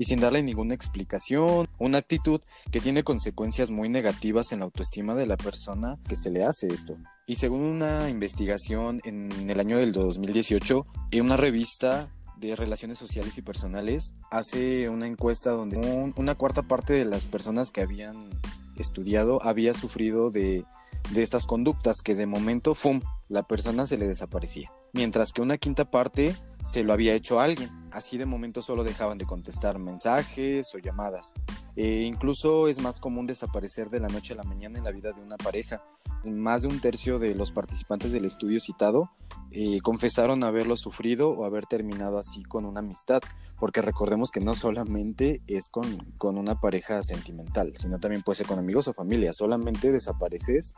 y 0.00 0.04
sin 0.04 0.18
darle 0.18 0.42
ninguna 0.42 0.72
explicación, 0.72 1.68
una 1.78 1.98
actitud 1.98 2.40
que 2.70 2.80
tiene 2.80 3.04
consecuencias 3.04 3.70
muy 3.70 3.90
negativas 3.90 4.50
en 4.50 4.60
la 4.60 4.64
autoestima 4.64 5.14
de 5.14 5.26
la 5.26 5.36
persona 5.36 5.98
que 6.08 6.16
se 6.16 6.30
le 6.30 6.42
hace 6.42 6.68
esto. 6.68 6.96
Y 7.26 7.34
según 7.34 7.60
una 7.60 8.08
investigación 8.08 9.02
en 9.04 9.50
el 9.50 9.60
año 9.60 9.76
del 9.76 9.92
2018, 9.92 10.86
en 11.10 11.20
una 11.26 11.36
revista 11.36 12.08
de 12.40 12.56
relaciones 12.56 12.98
sociales 12.98 13.36
y 13.38 13.42
personales 13.42 14.14
hace 14.30 14.88
una 14.88 15.06
encuesta 15.06 15.50
donde 15.50 15.76
una 16.16 16.34
cuarta 16.34 16.62
parte 16.62 16.94
de 16.94 17.04
las 17.04 17.26
personas 17.26 17.70
que 17.70 17.82
habían 17.82 18.30
estudiado 18.76 19.42
había 19.42 19.74
sufrido 19.74 20.30
de, 20.30 20.64
de 21.10 21.22
estas 21.22 21.46
conductas 21.46 22.02
que 22.02 22.14
de 22.14 22.26
momento, 22.26 22.74
¡fum!, 22.74 23.02
la 23.28 23.42
persona 23.42 23.86
se 23.86 23.98
le 23.98 24.06
desaparecía. 24.06 24.72
Mientras 24.92 25.32
que 25.32 25.42
una 25.42 25.58
quinta 25.58 25.90
parte 25.90 26.34
se 26.62 26.82
lo 26.82 26.92
había 26.92 27.14
hecho 27.14 27.40
alguien. 27.40 27.70
Así 27.92 28.18
de 28.18 28.26
momento 28.26 28.62
solo 28.62 28.84
dejaban 28.84 29.18
de 29.18 29.26
contestar 29.26 29.78
mensajes 29.78 30.74
o 30.74 30.78
llamadas. 30.78 31.34
E 31.74 32.02
incluso 32.02 32.68
es 32.68 32.80
más 32.80 33.00
común 33.00 33.26
desaparecer 33.26 33.90
de 33.90 34.00
la 34.00 34.08
noche 34.08 34.34
a 34.34 34.36
la 34.36 34.44
mañana 34.44 34.78
en 34.78 34.84
la 34.84 34.92
vida 34.92 35.12
de 35.12 35.20
una 35.20 35.36
pareja. 35.36 35.82
Más 36.30 36.62
de 36.62 36.68
un 36.68 36.80
tercio 36.80 37.18
de 37.18 37.34
los 37.34 37.50
participantes 37.50 38.12
del 38.12 38.26
estudio 38.26 38.60
citado 38.60 39.10
eh, 39.50 39.80
confesaron 39.82 40.44
haberlo 40.44 40.76
sufrido 40.76 41.30
o 41.30 41.44
haber 41.44 41.66
terminado 41.66 42.18
así 42.18 42.42
con 42.44 42.66
una 42.66 42.80
amistad, 42.80 43.22
porque 43.58 43.82
recordemos 43.82 44.30
que 44.30 44.40
no 44.40 44.54
solamente 44.54 45.42
es 45.46 45.68
con, 45.68 46.12
con 46.18 46.38
una 46.38 46.60
pareja 46.60 47.02
sentimental, 47.02 47.72
sino 47.76 47.98
también 47.98 48.22
puede 48.22 48.36
ser 48.36 48.46
con 48.46 48.58
amigos 48.58 48.86
o 48.86 48.92
familia. 48.92 49.32
Solamente 49.32 49.90
desapareces 49.90 50.74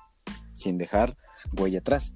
sin 0.54 0.78
dejar 0.78 1.16
huella 1.56 1.80
atrás 1.80 2.14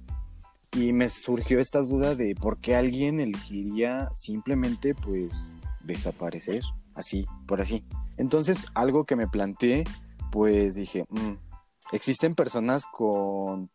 y 0.73 0.93
me 0.93 1.09
surgió 1.09 1.59
esta 1.59 1.79
duda 1.79 2.15
de 2.15 2.35
por 2.35 2.59
qué 2.59 2.75
alguien 2.75 3.19
elegiría 3.19 4.09
simplemente 4.13 4.93
pues 4.93 5.55
desaparecer, 5.83 6.63
así, 6.93 7.25
por 7.47 7.61
así. 7.61 7.83
Entonces 8.17 8.65
algo 8.73 9.05
que 9.05 9.15
me 9.15 9.27
planteé, 9.27 9.83
pues 10.31 10.75
dije, 10.75 11.05
mm, 11.09 11.33
existen 11.93 12.35
personas 12.35 12.85
con 12.85 13.69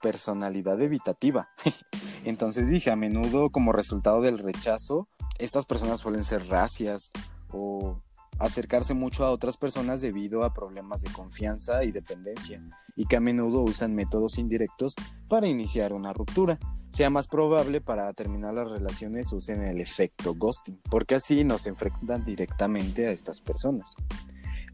personalidad 0.00 0.80
evitativa. 0.80 1.48
Entonces 2.24 2.68
dije, 2.68 2.90
a 2.90 2.96
menudo 2.96 3.50
como 3.50 3.72
resultado 3.72 4.20
del 4.20 4.38
rechazo, 4.38 5.08
estas 5.38 5.64
personas 5.64 6.00
suelen 6.00 6.24
ser 6.24 6.46
racias 6.48 7.10
o 7.50 8.00
acercarse 8.42 8.92
mucho 8.92 9.24
a 9.24 9.30
otras 9.30 9.56
personas 9.56 10.00
debido 10.00 10.42
a 10.42 10.52
problemas 10.52 11.02
de 11.02 11.12
confianza 11.12 11.84
y 11.84 11.92
dependencia, 11.92 12.60
y 12.96 13.06
que 13.06 13.16
a 13.16 13.20
menudo 13.20 13.62
usan 13.62 13.94
métodos 13.94 14.36
indirectos 14.36 14.94
para 15.28 15.46
iniciar 15.46 15.92
una 15.92 16.12
ruptura. 16.12 16.58
Sea 16.90 17.08
más 17.08 17.28
probable 17.28 17.80
para 17.80 18.12
terminar 18.12 18.54
las 18.54 18.68
relaciones 18.68 19.32
usen 19.32 19.62
el 19.62 19.80
efecto 19.80 20.34
ghosting, 20.34 20.80
porque 20.90 21.14
así 21.14 21.44
nos 21.44 21.66
enfrentan 21.68 22.24
directamente 22.24 23.06
a 23.06 23.12
estas 23.12 23.40
personas. 23.40 23.94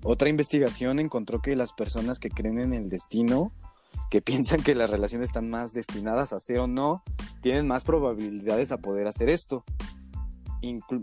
Otra 0.03 0.31
investigación 0.31 0.99
encontró 0.99 1.43
que 1.43 1.55
las 1.55 1.75
personas 1.75 2.19
que 2.19 2.31
creen 2.31 2.61
en 2.61 2.73
el 2.73 2.89
destino, 2.89 3.53
que 4.11 4.23
piensan 4.23 4.63
que 4.63 4.75
las 4.75 4.89
relaciones 4.89 5.29
están 5.29 5.51
más 5.51 5.75
destinadas 5.75 6.33
a 6.33 6.41
ser 6.41 6.61
o 6.61 6.67
no, 6.67 7.03
tienen 7.43 7.69
más 7.69 7.85
probabilidades 7.85 8.73
a 8.73 8.79
poder 8.79 9.07
hacer 9.07 9.29
esto. 9.29 9.65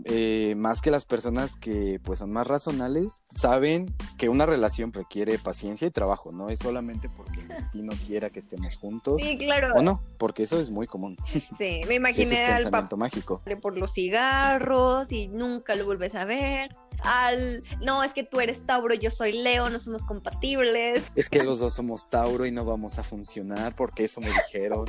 Eh, 0.04 0.54
más 0.56 0.80
que 0.80 0.90
las 0.90 1.04
personas 1.04 1.56
que 1.56 2.00
pues 2.02 2.18
son 2.18 2.32
más 2.32 2.46
razonables, 2.46 3.22
saben 3.30 3.86
que 4.18 4.28
una 4.28 4.46
relación 4.46 4.92
requiere 4.92 5.38
paciencia 5.38 5.86
y 5.86 5.90
trabajo, 5.90 6.32
no 6.32 6.50
es 6.50 6.60
solamente 6.60 7.08
porque 7.08 7.40
el 7.40 7.48
destino 7.48 7.92
quiera 8.06 8.30
que 8.30 8.38
estemos 8.38 8.76
juntos. 8.76 9.20
Sí, 9.20 9.38
claro. 9.38 9.74
O 9.74 9.82
no, 9.82 10.02
porque 10.18 10.42
eso 10.42 10.60
es 10.60 10.70
muy 10.70 10.86
común. 10.86 11.16
Sí, 11.26 11.82
me 11.88 11.94
imaginé 11.96 12.44
al 12.44 12.70
papá 12.70 12.96
mágico. 12.96 13.42
por 13.60 13.76
los 13.76 13.92
cigarros 13.92 15.10
y 15.12 15.28
nunca 15.28 15.74
lo 15.74 15.84
vuelves 15.84 16.14
a 16.14 16.24
ver 16.24 16.70
al 17.02 17.62
no, 17.80 18.02
es 18.02 18.12
que 18.12 18.24
tú 18.24 18.40
eres 18.40 18.64
Tauro, 18.64 18.94
yo 18.94 19.10
soy 19.10 19.32
Leo, 19.32 19.68
no 19.70 19.78
somos 19.78 20.04
compatibles. 20.04 21.10
Es 21.14 21.28
que 21.28 21.42
los 21.42 21.58
dos 21.60 21.74
somos 21.74 22.08
Tauro 22.08 22.46
y 22.46 22.50
no 22.50 22.64
vamos 22.64 22.98
a 22.98 23.02
funcionar 23.02 23.74
porque 23.74 24.04
eso 24.04 24.20
me 24.20 24.28
dijeron. 24.28 24.84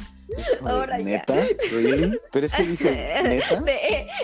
¿Neta? 1.03 1.35
Pero 2.31 2.45
es 2.45 2.53
que 2.53 2.63
dices, 2.63 2.91
¿neta? 3.23 3.63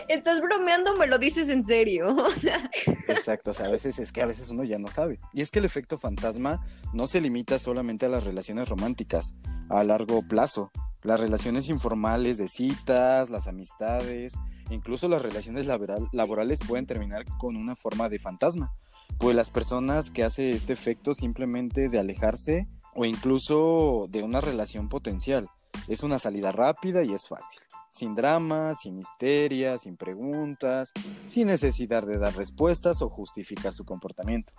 Estás 0.08 0.42
bromeando, 0.42 0.96
me 0.96 1.08
lo 1.08 1.18
dices 1.18 1.50
en 1.50 1.64
serio. 1.64 2.16
Exacto, 3.08 3.52
o 3.52 3.54
sea, 3.54 3.68
a 3.68 3.70
veces 3.70 4.00
es 4.00 4.12
que 4.12 4.22
a 4.22 4.26
veces 4.26 4.50
uno 4.50 4.64
ya 4.64 4.78
no 4.78 4.90
sabe. 4.90 5.20
Y 5.34 5.42
es 5.42 5.52
que 5.52 5.60
el 5.60 5.66
efecto 5.66 5.98
fantasma 5.98 6.62
no 6.94 7.08
se 7.08 7.22
limita 7.22 7.60
solamente 7.60 8.06
a 8.06 8.10
las 8.10 8.24
relaciones 8.24 8.70
románticas 8.70 9.36
a 9.70 9.84
largo 9.84 10.22
plazo. 10.28 10.72
Las 11.04 11.20
relaciones 11.20 11.70
informales 11.70 12.38
de 12.38 12.48
citas, 12.48 13.30
las 13.30 13.48
amistades, 13.48 14.34
incluso 14.70 15.10
las 15.10 15.22
relaciones 15.22 15.68
laborales 15.68 16.60
pueden 16.66 16.86
terminar 16.86 17.26
con 17.38 17.58
una 17.58 17.76
forma 17.76 18.08
de 18.08 18.20
fantasma, 18.20 18.72
pues 19.20 19.36
las 19.36 19.50
personas 19.50 20.12
que 20.12 20.24
hace 20.24 20.52
este 20.52 20.72
efecto 20.72 21.14
simplemente 21.14 21.90
de 21.90 22.00
alejarse 22.00 22.68
o 22.96 23.04
incluso 23.04 24.08
de 24.10 24.24
una 24.24 24.40
relación 24.40 24.88
potencial. 24.88 25.50
Es 25.90 26.04
una 26.04 26.20
salida 26.20 26.54
rápida 26.54 27.04
y 27.04 27.12
es 27.12 27.28
fácil, 27.28 27.60
sin 27.92 28.16
drama, 28.16 28.74
sin 28.74 29.00
histeria, 29.00 29.78
sin 29.78 29.98
preguntas, 29.98 30.92
sin 31.28 31.48
necesidad 31.48 32.08
de 32.08 32.18
dar 32.18 32.34
respuestas 32.36 33.02
o 33.02 33.10
justificar 33.10 33.74
su 33.74 33.84
comportamiento, 33.84 34.54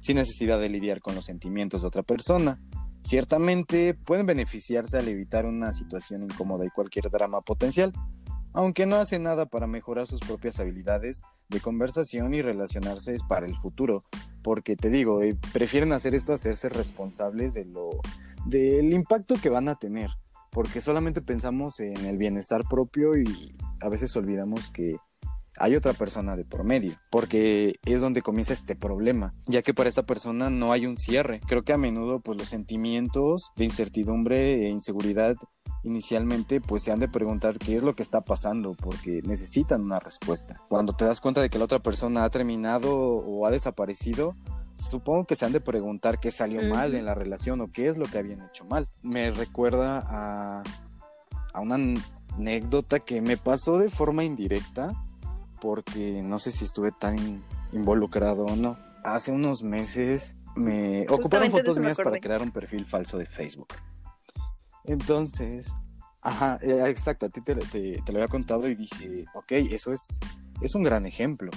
sin 0.00 0.16
necesidad 0.16 0.58
de 0.58 0.70
lidiar 0.70 1.00
con 1.00 1.14
los 1.14 1.26
sentimientos 1.26 1.82
de 1.82 1.88
otra 1.88 2.02
persona. 2.02 2.60
Ciertamente 3.04 3.92
pueden 3.92 4.24
beneficiarse 4.24 4.98
al 4.98 5.08
evitar 5.08 5.44
una 5.44 5.74
situación 5.74 6.22
incómoda 6.22 6.64
y 6.64 6.70
cualquier 6.70 7.10
drama 7.10 7.42
potencial, 7.42 7.92
aunque 8.54 8.86
no 8.86 8.96
hace 8.96 9.18
nada 9.18 9.44
para 9.44 9.66
mejorar 9.66 10.06
sus 10.06 10.20
propias 10.20 10.58
habilidades 10.58 11.20
de 11.50 11.60
conversación 11.60 12.32
y 12.32 12.40
relacionarse 12.40 13.14
para 13.28 13.46
el 13.46 13.56
futuro, 13.56 14.02
porque 14.42 14.74
te 14.74 14.88
digo, 14.88 15.22
eh, 15.22 15.36
prefieren 15.52 15.92
hacer 15.92 16.14
esto 16.14 16.32
hacerse 16.32 16.70
responsables 16.70 17.52
de 17.52 17.66
lo 17.66 17.90
del 18.46 18.92
impacto 18.94 19.34
que 19.34 19.50
van 19.50 19.68
a 19.68 19.74
tener, 19.74 20.08
porque 20.50 20.80
solamente 20.80 21.20
pensamos 21.20 21.80
en 21.80 22.06
el 22.06 22.16
bienestar 22.16 22.62
propio 22.70 23.18
y 23.18 23.54
a 23.82 23.88
veces 23.90 24.16
olvidamos 24.16 24.70
que 24.70 24.96
hay 25.58 25.76
otra 25.76 25.92
persona 25.92 26.36
de 26.36 26.44
por 26.44 26.64
medio, 26.64 26.94
porque 27.10 27.76
es 27.84 28.00
donde 28.00 28.22
comienza 28.22 28.52
este 28.52 28.76
problema, 28.76 29.34
ya 29.46 29.62
que 29.62 29.74
para 29.74 29.88
esta 29.88 30.04
persona 30.04 30.50
no 30.50 30.72
hay 30.72 30.86
un 30.86 30.96
cierre. 30.96 31.40
Creo 31.46 31.62
que 31.62 31.72
a 31.72 31.78
menudo 31.78 32.20
pues 32.20 32.38
los 32.38 32.48
sentimientos 32.48 33.50
de 33.56 33.64
incertidumbre 33.64 34.66
e 34.66 34.70
inseguridad 34.70 35.36
inicialmente 35.84 36.60
pues 36.60 36.82
se 36.82 36.92
han 36.92 36.98
de 36.98 37.08
preguntar 37.08 37.58
qué 37.58 37.76
es 37.76 37.82
lo 37.82 37.94
que 37.94 38.02
está 38.02 38.22
pasando 38.22 38.72
porque 38.72 39.20
necesitan 39.22 39.82
una 39.82 40.00
respuesta. 40.00 40.60
Cuando 40.68 40.94
te 40.94 41.04
das 41.04 41.20
cuenta 41.20 41.40
de 41.40 41.50
que 41.50 41.58
la 41.58 41.64
otra 41.64 41.80
persona 41.80 42.24
ha 42.24 42.30
terminado 42.30 42.96
o 42.96 43.46
ha 43.46 43.50
desaparecido, 43.50 44.34
supongo 44.74 45.26
que 45.26 45.36
se 45.36 45.44
han 45.44 45.52
de 45.52 45.60
preguntar 45.60 46.18
qué 46.18 46.30
salió 46.30 46.62
mal 46.68 46.94
en 46.94 47.04
la 47.04 47.14
relación 47.14 47.60
o 47.60 47.70
qué 47.70 47.88
es 47.88 47.98
lo 47.98 48.06
que 48.06 48.18
habían 48.18 48.42
hecho 48.42 48.64
mal. 48.64 48.88
Me 49.02 49.30
recuerda 49.30 50.02
a, 50.06 50.62
a 51.52 51.60
una 51.60 51.76
anécdota 52.36 53.00
que 53.00 53.20
me 53.20 53.36
pasó 53.36 53.78
de 53.78 53.90
forma 53.90 54.24
indirecta 54.24 54.92
porque 55.64 56.20
no 56.22 56.38
sé 56.38 56.50
si 56.50 56.66
estuve 56.66 56.92
tan 56.92 57.42
involucrado 57.72 58.44
o 58.44 58.54
no. 58.54 58.76
Hace 59.02 59.32
unos 59.32 59.62
meses 59.62 60.36
me 60.54 61.06
ocuparon 61.08 61.50
fotos 61.50 61.78
mías 61.78 61.96
para 61.96 62.20
crear 62.20 62.42
un 62.42 62.50
perfil 62.50 62.84
falso 62.84 63.16
de 63.16 63.24
Facebook. 63.24 63.68
Entonces, 64.84 65.72
ajá, 66.20 66.58
eh, 66.60 66.82
exacto, 66.86 67.24
a 67.24 67.28
ti 67.30 67.40
te, 67.40 67.54
lo 67.54 67.62
había 68.12 68.28
contado 68.28 68.68
y 68.68 68.74
dije, 68.74 69.24
ok, 69.32 69.52
eso 69.70 69.90
es, 69.90 70.20
es 70.60 70.74
un 70.74 70.82
gran 70.82 71.06
ejemplo, 71.06 71.50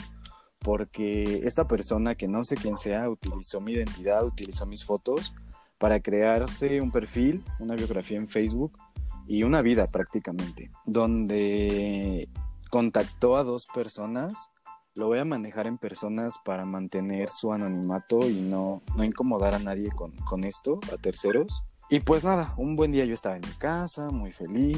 porque 0.59 1.41
esta 1.43 1.67
persona 1.67 2.15
que 2.15 2.29
no 2.29 2.45
sé 2.45 2.55
quién 2.55 2.77
sea 2.77 3.09
utilizó 3.09 3.59
mi 3.59 3.73
identidad, 3.73 4.25
utilizó 4.25 4.65
mis 4.65 4.85
fotos 4.85 5.35
para 5.77 5.99
crearse 5.99 6.79
un 6.79 6.91
perfil, 6.91 7.43
una 7.59 7.75
biografía 7.75 8.15
en 8.15 8.29
Facebook 8.29 8.79
y 9.27 9.43
una 9.43 9.61
vida 9.61 9.85
prácticamente, 9.87 10.71
donde 10.85 12.29
contactó 12.69 13.37
a 13.37 13.43
dos 13.43 13.65
personas. 13.73 14.49
Lo 14.95 15.07
voy 15.07 15.19
a 15.19 15.25
manejar 15.25 15.67
en 15.67 15.77
personas 15.77 16.37
para 16.43 16.65
mantener 16.65 17.29
su 17.29 17.53
anonimato 17.53 18.27
y 18.27 18.41
no, 18.41 18.81
no 18.95 19.03
incomodar 19.03 19.55
a 19.55 19.59
nadie 19.59 19.89
con, 19.91 20.15
con 20.17 20.43
esto, 20.43 20.79
a 20.91 20.97
terceros. 20.97 21.63
Y 21.89 22.01
pues 22.01 22.25
nada, 22.25 22.53
un 22.57 22.75
buen 22.75 22.91
día 22.91 23.05
yo 23.05 23.13
estaba 23.13 23.35
en 23.35 23.41
mi 23.47 23.55
casa, 23.57 24.11
muy 24.11 24.33
feliz, 24.33 24.77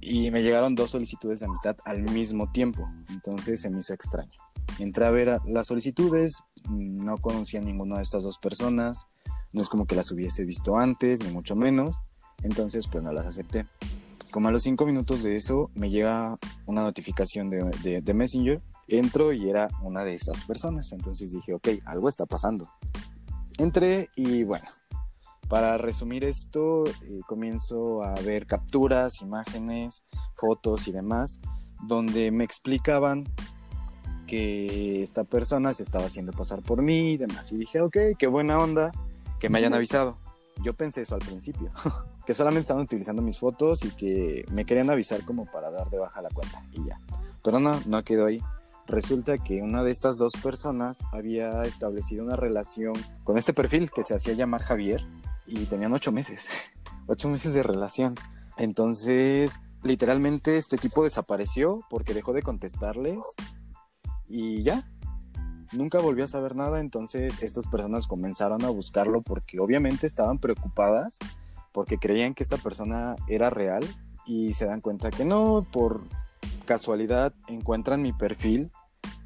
y 0.00 0.30
me 0.30 0.42
llegaron 0.42 0.74
dos 0.74 0.90
solicitudes 0.90 1.40
de 1.40 1.46
amistad 1.46 1.76
al 1.84 2.02
mismo 2.02 2.50
tiempo, 2.52 2.86
entonces 3.08 3.62
se 3.62 3.70
me 3.70 3.78
hizo 3.78 3.94
extraño. 3.94 4.32
Entré 4.78 5.06
a 5.06 5.10
ver 5.10 5.40
las 5.46 5.66
solicitudes, 5.68 6.42
no 6.68 7.16
conocía 7.16 7.60
a 7.60 7.62
ninguna 7.62 7.96
de 7.96 8.02
estas 8.02 8.24
dos 8.24 8.38
personas, 8.38 9.06
no 9.52 9.62
es 9.62 9.68
como 9.68 9.86
que 9.86 9.96
las 9.96 10.12
hubiese 10.12 10.44
visto 10.44 10.76
antes, 10.76 11.22
ni 11.22 11.30
mucho 11.30 11.56
menos, 11.56 12.02
entonces 12.42 12.86
pues 12.86 13.02
no 13.02 13.12
las 13.12 13.26
acepté. 13.26 13.66
Como 14.30 14.48
a 14.48 14.52
los 14.52 14.62
cinco 14.62 14.86
minutos 14.86 15.22
de 15.22 15.36
eso 15.36 15.70
me 15.74 15.90
llega 15.90 16.36
una 16.66 16.82
notificación 16.82 17.50
de, 17.50 18.00
de, 18.00 18.14
Messenger, 18.14 18.60
entro 18.86 19.32
y 19.32 19.50
era 19.50 19.68
una 19.82 20.04
de 20.04 20.14
estas 20.14 20.44
personas, 20.44 20.92
entonces 20.92 21.32
dije, 21.32 21.54
ok, 21.54 21.68
algo 21.84 22.08
está 22.08 22.26
pasando. 22.26 22.68
Entré 23.58 24.08
y 24.14 24.44
bueno, 24.44 24.66
para 25.48 25.78
resumir 25.78 26.22
esto, 26.24 26.84
eh, 26.86 27.20
comienzo 27.26 28.04
a 28.04 28.14
ver 28.20 28.46
capturas, 28.46 29.20
imágenes, 29.20 30.04
fotos 30.36 30.86
y 30.86 30.92
demás, 30.92 31.40
donde 31.88 32.30
me 32.30 32.44
explicaban 32.44 33.24
que 34.28 35.02
esta 35.02 35.24
persona 35.24 35.74
se 35.74 35.82
estaba 35.82 36.04
haciendo 36.04 36.30
pasar 36.30 36.62
por 36.62 36.82
mí 36.82 37.12
y 37.12 37.16
demás. 37.16 37.50
Y 37.50 37.56
dije, 37.56 37.80
ok, 37.80 37.96
qué 38.16 38.28
buena 38.28 38.60
onda 38.60 38.92
que 39.40 39.48
me 39.48 39.58
hayan 39.58 39.74
avisado. 39.74 40.18
Yo 40.62 40.72
pensé 40.74 41.02
eso 41.02 41.14
al 41.14 41.20
principio. 41.20 41.70
que 42.26 42.34
solamente 42.34 42.62
estaban 42.62 42.84
utilizando 42.84 43.22
mis 43.22 43.38
fotos 43.38 43.84
y 43.84 43.90
que 43.90 44.44
me 44.52 44.64
querían 44.64 44.90
avisar 44.90 45.24
como 45.24 45.46
para 45.46 45.70
dar 45.70 45.90
de 45.90 45.98
baja 45.98 46.22
la 46.22 46.28
cuenta 46.30 46.62
y 46.72 46.84
ya. 46.86 46.98
Pero 47.42 47.58
no, 47.58 47.80
no 47.86 48.04
quedó 48.04 48.26
ahí. 48.26 48.40
Resulta 48.86 49.38
que 49.38 49.62
una 49.62 49.84
de 49.84 49.92
estas 49.92 50.18
dos 50.18 50.32
personas 50.42 51.04
había 51.12 51.62
establecido 51.62 52.24
una 52.24 52.36
relación 52.36 52.92
con 53.24 53.38
este 53.38 53.54
perfil 53.54 53.90
que 53.90 54.04
se 54.04 54.14
hacía 54.14 54.34
llamar 54.34 54.62
Javier 54.62 55.06
y 55.46 55.66
tenían 55.66 55.92
ocho 55.92 56.12
meses, 56.12 56.48
ocho 57.06 57.28
meses 57.28 57.54
de 57.54 57.62
relación. 57.62 58.14
Entonces, 58.56 59.68
literalmente 59.82 60.56
este 60.58 60.76
tipo 60.76 61.04
desapareció 61.04 61.80
porque 61.88 62.14
dejó 62.14 62.32
de 62.32 62.42
contestarles 62.42 63.18
y 64.28 64.62
ya, 64.62 64.88
nunca 65.72 65.98
volvió 65.98 66.24
a 66.24 66.28
saber 66.28 66.56
nada. 66.56 66.80
Entonces, 66.80 67.42
estas 67.42 67.66
personas 67.66 68.06
comenzaron 68.06 68.64
a 68.64 68.70
buscarlo 68.70 69.22
porque 69.22 69.60
obviamente 69.60 70.06
estaban 70.06 70.38
preocupadas 70.38 71.18
porque 71.72 71.98
creían 71.98 72.34
que 72.34 72.42
esta 72.42 72.56
persona 72.56 73.16
era 73.28 73.50
real 73.50 73.84
y 74.26 74.52
se 74.54 74.66
dan 74.66 74.80
cuenta 74.80 75.10
que 75.10 75.24
no, 75.24 75.66
por 75.70 76.02
casualidad 76.64 77.32
encuentran 77.48 78.02
mi 78.02 78.12
perfil 78.12 78.70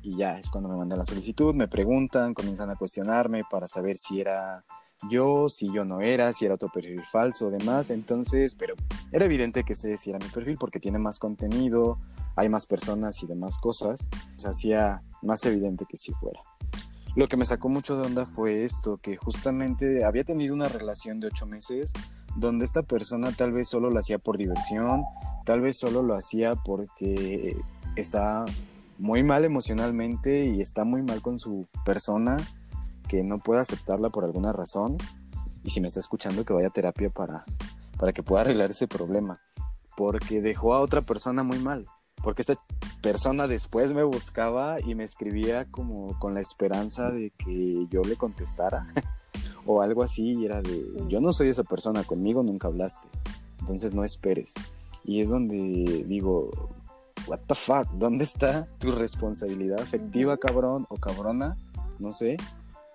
y 0.02 0.16
ya 0.16 0.38
es 0.38 0.50
cuando 0.50 0.68
me 0.68 0.76
mandan 0.76 0.98
la 0.98 1.04
solicitud, 1.04 1.54
me 1.54 1.68
preguntan, 1.68 2.34
comienzan 2.34 2.70
a 2.70 2.76
cuestionarme 2.76 3.42
para 3.50 3.66
saber 3.66 3.96
si 3.96 4.20
era 4.20 4.64
yo, 5.10 5.48
si 5.48 5.72
yo 5.72 5.84
no 5.84 6.00
era, 6.00 6.32
si 6.32 6.44
era 6.44 6.54
otro 6.54 6.68
perfil 6.68 7.02
falso, 7.10 7.50
demás. 7.50 7.90
Entonces, 7.90 8.54
pero 8.54 8.74
era 9.12 9.24
evidente 9.24 9.64
que 9.64 9.72
ese 9.72 9.96
sí 9.96 10.10
era 10.10 10.18
mi 10.18 10.28
perfil 10.28 10.56
porque 10.58 10.78
tiene 10.78 10.98
más 10.98 11.18
contenido, 11.18 11.98
hay 12.36 12.48
más 12.48 12.66
personas 12.66 13.22
y 13.22 13.26
demás 13.26 13.58
cosas. 13.58 14.08
Se 14.36 14.48
hacía 14.48 15.02
más 15.22 15.44
evidente 15.46 15.86
que 15.88 15.96
sí 15.96 16.12
fuera. 16.20 16.40
Lo 17.16 17.28
que 17.28 17.36
me 17.36 17.44
sacó 17.44 17.68
mucho 17.68 17.96
de 17.96 18.06
onda 18.06 18.26
fue 18.26 18.64
esto, 18.64 18.98
que 18.98 19.16
justamente 19.16 20.04
había 20.04 20.24
tenido 20.24 20.52
una 20.52 20.68
relación 20.68 21.20
de 21.20 21.28
ocho 21.28 21.46
meses 21.46 21.92
donde 22.36 22.64
esta 22.64 22.82
persona 22.82 23.30
tal 23.32 23.52
vez 23.52 23.68
solo 23.68 23.90
lo 23.90 23.98
hacía 23.98 24.18
por 24.18 24.36
diversión, 24.36 25.04
tal 25.44 25.60
vez 25.60 25.76
solo 25.76 26.02
lo 26.02 26.16
hacía 26.16 26.54
porque 26.56 27.56
está 27.96 28.44
muy 28.98 29.22
mal 29.22 29.44
emocionalmente 29.44 30.46
y 30.46 30.60
está 30.60 30.84
muy 30.84 31.02
mal 31.02 31.22
con 31.22 31.38
su 31.38 31.66
persona, 31.84 32.36
que 33.08 33.22
no 33.22 33.38
puede 33.38 33.60
aceptarla 33.60 34.10
por 34.10 34.24
alguna 34.24 34.52
razón. 34.52 34.96
Y 35.62 35.70
si 35.70 35.80
me 35.80 35.86
está 35.86 36.00
escuchando, 36.00 36.44
que 36.44 36.52
vaya 36.52 36.68
a 36.68 36.72
terapia 36.72 37.10
para, 37.10 37.44
para 37.98 38.12
que 38.12 38.22
pueda 38.22 38.42
arreglar 38.42 38.70
ese 38.70 38.88
problema. 38.88 39.40
Porque 39.96 40.40
dejó 40.40 40.74
a 40.74 40.80
otra 40.80 41.00
persona 41.00 41.42
muy 41.42 41.58
mal. 41.58 41.86
Porque 42.24 42.42
esta 42.42 42.58
persona 43.00 43.46
después 43.46 43.92
me 43.92 44.02
buscaba 44.02 44.80
y 44.80 44.96
me 44.96 45.04
escribía 45.04 45.66
como 45.70 46.18
con 46.18 46.34
la 46.34 46.40
esperanza 46.40 47.10
de 47.12 47.30
que 47.30 47.86
yo 47.90 48.02
le 48.02 48.16
contestara. 48.16 48.86
o 49.66 49.82
algo 49.82 50.02
así, 50.02 50.34
y 50.34 50.44
era 50.44 50.60
de, 50.60 51.04
yo 51.08 51.20
no 51.20 51.32
soy 51.32 51.48
esa 51.48 51.64
persona, 51.64 52.04
conmigo 52.04 52.42
nunca 52.42 52.68
hablaste, 52.68 53.08
entonces 53.60 53.94
no 53.94 54.04
esperes. 54.04 54.54
Y 55.04 55.20
es 55.20 55.30
donde 55.30 56.04
digo, 56.06 56.50
what 57.26 57.40
the 57.46 57.54
fuck, 57.54 57.88
¿dónde 57.92 58.24
está 58.24 58.66
tu 58.78 58.90
responsabilidad 58.90 59.80
afectiva, 59.80 60.36
cabrón 60.36 60.86
o 60.88 60.96
cabrona? 60.96 61.56
No 61.98 62.12
sé, 62.12 62.36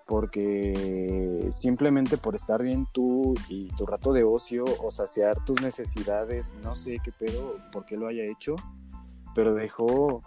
porque 0.06 1.48
simplemente 1.50 2.16
por 2.16 2.34
estar 2.34 2.62
bien 2.62 2.86
tú 2.92 3.34
y 3.48 3.68
tu 3.76 3.86
rato 3.86 4.12
de 4.12 4.24
ocio 4.24 4.64
o 4.82 4.90
saciar 4.90 5.44
tus 5.44 5.60
necesidades, 5.62 6.50
no 6.62 6.74
sé 6.74 6.98
qué 7.02 7.12
pedo, 7.12 7.56
por 7.72 7.84
qué 7.84 7.96
lo 7.96 8.08
haya 8.08 8.24
hecho, 8.24 8.56
pero 9.34 9.54
dejó 9.54 10.22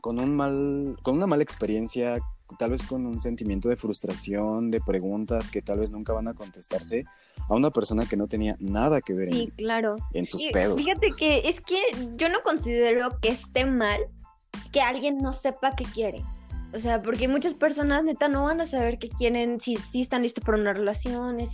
con 0.00 0.20
un 0.20 0.34
mal, 0.34 0.96
con 1.02 1.16
una 1.16 1.26
mala 1.26 1.42
experiencia 1.42 2.20
tal 2.58 2.70
vez 2.70 2.82
con 2.82 3.06
un 3.06 3.20
sentimiento 3.20 3.68
de 3.68 3.76
frustración, 3.76 4.70
de 4.70 4.80
preguntas 4.80 5.50
que 5.50 5.62
tal 5.62 5.80
vez 5.80 5.90
nunca 5.90 6.12
van 6.12 6.28
a 6.28 6.34
contestarse 6.34 7.04
a 7.48 7.54
una 7.54 7.70
persona 7.70 8.06
que 8.06 8.16
no 8.16 8.26
tenía 8.26 8.56
nada 8.58 9.00
que 9.00 9.12
ver 9.12 9.28
sí, 9.28 9.52
claro. 9.56 9.96
en 10.12 10.26
sus 10.26 10.46
pedos. 10.52 10.76
Fíjate 10.76 11.12
que 11.12 11.48
es 11.48 11.60
que 11.60 11.80
yo 12.16 12.28
no 12.28 12.42
considero 12.42 13.18
que 13.20 13.28
esté 13.28 13.66
mal 13.66 14.00
que 14.72 14.80
alguien 14.80 15.18
no 15.18 15.32
sepa 15.32 15.74
qué 15.76 15.84
quiere. 15.84 16.24
O 16.72 16.78
sea, 16.78 17.00
porque 17.00 17.26
muchas 17.26 17.54
personas 17.54 18.04
neta 18.04 18.28
no 18.28 18.44
van 18.44 18.60
a 18.60 18.66
saber 18.66 18.98
qué 18.98 19.08
quieren, 19.08 19.60
si, 19.60 19.76
si 19.76 20.02
están 20.02 20.22
listos 20.22 20.44
para 20.44 20.58
una 20.58 20.72
relación, 20.72 21.40
y 21.40 21.44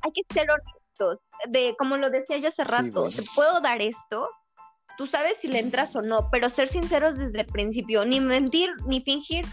hay 0.00 0.12
que 0.12 0.22
ser 0.32 0.46
honestos. 0.50 1.28
De, 1.50 1.74
como 1.76 1.96
lo 1.96 2.08
decía 2.08 2.38
yo 2.38 2.48
hace 2.48 2.64
rato, 2.64 3.08
te 3.10 3.22
puedo 3.34 3.60
dar 3.60 3.82
esto, 3.82 4.28
tú 4.96 5.06
sabes 5.06 5.38
si 5.38 5.48
le 5.48 5.58
entras 5.58 5.94
o 5.96 6.02
no, 6.02 6.28
pero 6.30 6.48
ser 6.48 6.68
sinceros 6.68 7.18
desde 7.18 7.40
el 7.40 7.46
principio, 7.46 8.04
ni 8.04 8.20
mentir, 8.20 8.70
ni 8.86 9.00
fingir, 9.00 9.44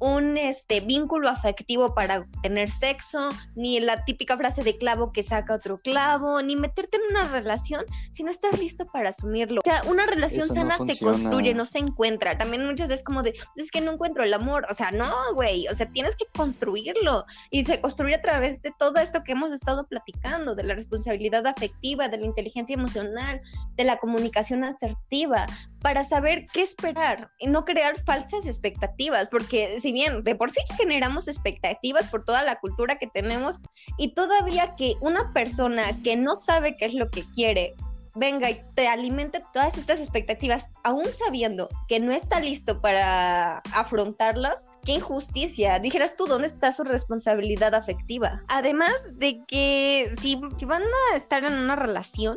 un 0.00 0.38
este, 0.38 0.80
vínculo 0.80 1.28
afectivo 1.28 1.94
para 1.94 2.26
tener 2.42 2.70
sexo, 2.70 3.28
ni 3.54 3.78
la 3.80 4.04
típica 4.04 4.36
frase 4.36 4.64
de 4.64 4.76
clavo 4.78 5.12
que 5.12 5.22
saca 5.22 5.54
otro 5.54 5.78
clavo, 5.78 6.42
ni 6.42 6.56
meterte 6.56 6.96
en 6.96 7.02
una 7.10 7.28
relación 7.28 7.84
si 8.10 8.22
no 8.22 8.30
estás 8.30 8.58
listo 8.58 8.86
para 8.86 9.10
asumirlo. 9.10 9.60
O 9.60 9.64
sea, 9.64 9.82
una 9.86 10.06
relación 10.06 10.48
sana 10.48 10.78
se 10.78 10.98
construye, 10.98 11.54
no 11.54 11.66
se 11.66 11.78
encuentra. 11.78 12.38
También 12.38 12.66
muchas 12.66 12.88
veces 12.88 13.04
como 13.04 13.22
de, 13.22 13.34
es 13.56 13.70
que 13.70 13.80
no 13.80 13.92
encuentro 13.92 14.24
el 14.24 14.32
amor. 14.32 14.66
O 14.70 14.74
sea, 14.74 14.90
no, 14.90 15.34
güey, 15.34 15.68
o 15.68 15.74
sea, 15.74 15.86
tienes 15.86 16.16
que 16.16 16.24
construirlo 16.34 17.26
y 17.50 17.64
se 17.64 17.80
construye 17.80 18.14
a 18.14 18.22
través 18.22 18.62
de 18.62 18.72
todo 18.78 18.96
esto 19.00 19.22
que 19.22 19.32
hemos 19.32 19.52
estado 19.52 19.86
platicando, 19.86 20.54
de 20.54 20.64
la 20.64 20.74
responsabilidad 20.74 21.46
afectiva, 21.46 22.08
de 22.08 22.18
la 22.18 22.26
inteligencia 22.26 22.74
emocional, 22.74 23.40
de 23.76 23.84
la 23.84 23.98
comunicación 23.98 24.64
asertiva, 24.64 25.46
para 25.82 26.04
saber 26.04 26.46
qué 26.52 26.62
esperar 26.62 27.30
y 27.38 27.48
no 27.48 27.64
crear 27.64 28.02
falsas 28.04 28.46
expectativas, 28.46 29.28
porque 29.28 29.80
si 29.80 29.89
bien 29.92 30.24
de 30.24 30.34
por 30.34 30.50
sí 30.50 30.60
generamos 30.76 31.28
expectativas 31.28 32.08
por 32.10 32.24
toda 32.24 32.42
la 32.42 32.60
cultura 32.60 32.98
que 32.98 33.06
tenemos 33.06 33.58
y 33.98 34.14
todavía 34.14 34.74
que 34.76 34.94
una 35.00 35.32
persona 35.32 35.84
que 36.02 36.16
no 36.16 36.36
sabe 36.36 36.76
qué 36.76 36.86
es 36.86 36.94
lo 36.94 37.10
que 37.10 37.24
quiere 37.34 37.74
venga 38.14 38.50
y 38.50 38.60
te 38.74 38.88
alimente 38.88 39.42
todas 39.52 39.78
estas 39.78 40.00
expectativas, 40.00 40.68
aún 40.82 41.04
sabiendo 41.06 41.68
que 41.88 42.00
no 42.00 42.12
está 42.12 42.40
listo 42.40 42.80
para 42.80 43.58
afrontarlas, 43.72 44.68
qué 44.84 44.92
injusticia. 44.92 45.78
Dijeras 45.78 46.16
tú, 46.16 46.26
¿dónde 46.26 46.48
está 46.48 46.72
su 46.72 46.84
responsabilidad 46.84 47.74
afectiva? 47.74 48.42
Además 48.48 48.92
de 49.12 49.40
que 49.46 50.12
si, 50.20 50.40
si 50.56 50.64
van 50.64 50.82
a 50.82 51.16
estar 51.16 51.44
en 51.44 51.54
una 51.54 51.76
relación, 51.76 52.36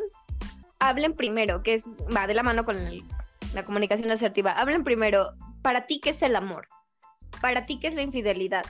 hablen 0.79 1.13
primero, 1.13 1.63
que 1.63 1.75
es, 1.75 1.85
va 2.15 2.27
de 2.27 2.33
la 2.33 2.43
mano 2.43 2.65
con 2.65 2.77
la 3.53 3.65
comunicación 3.65 4.11
asertiva, 4.11 4.51
hablen 4.51 4.83
primero, 4.83 5.33
para 5.61 5.87
ti, 5.87 5.99
¿qué 5.99 6.09
es 6.11 6.21
el 6.21 6.35
amor? 6.35 6.67
Para 7.43 7.65
ti, 7.65 7.77
¿qué 7.77 7.89
es 7.89 7.93
la 7.93 8.03
infidelidad? 8.03 8.63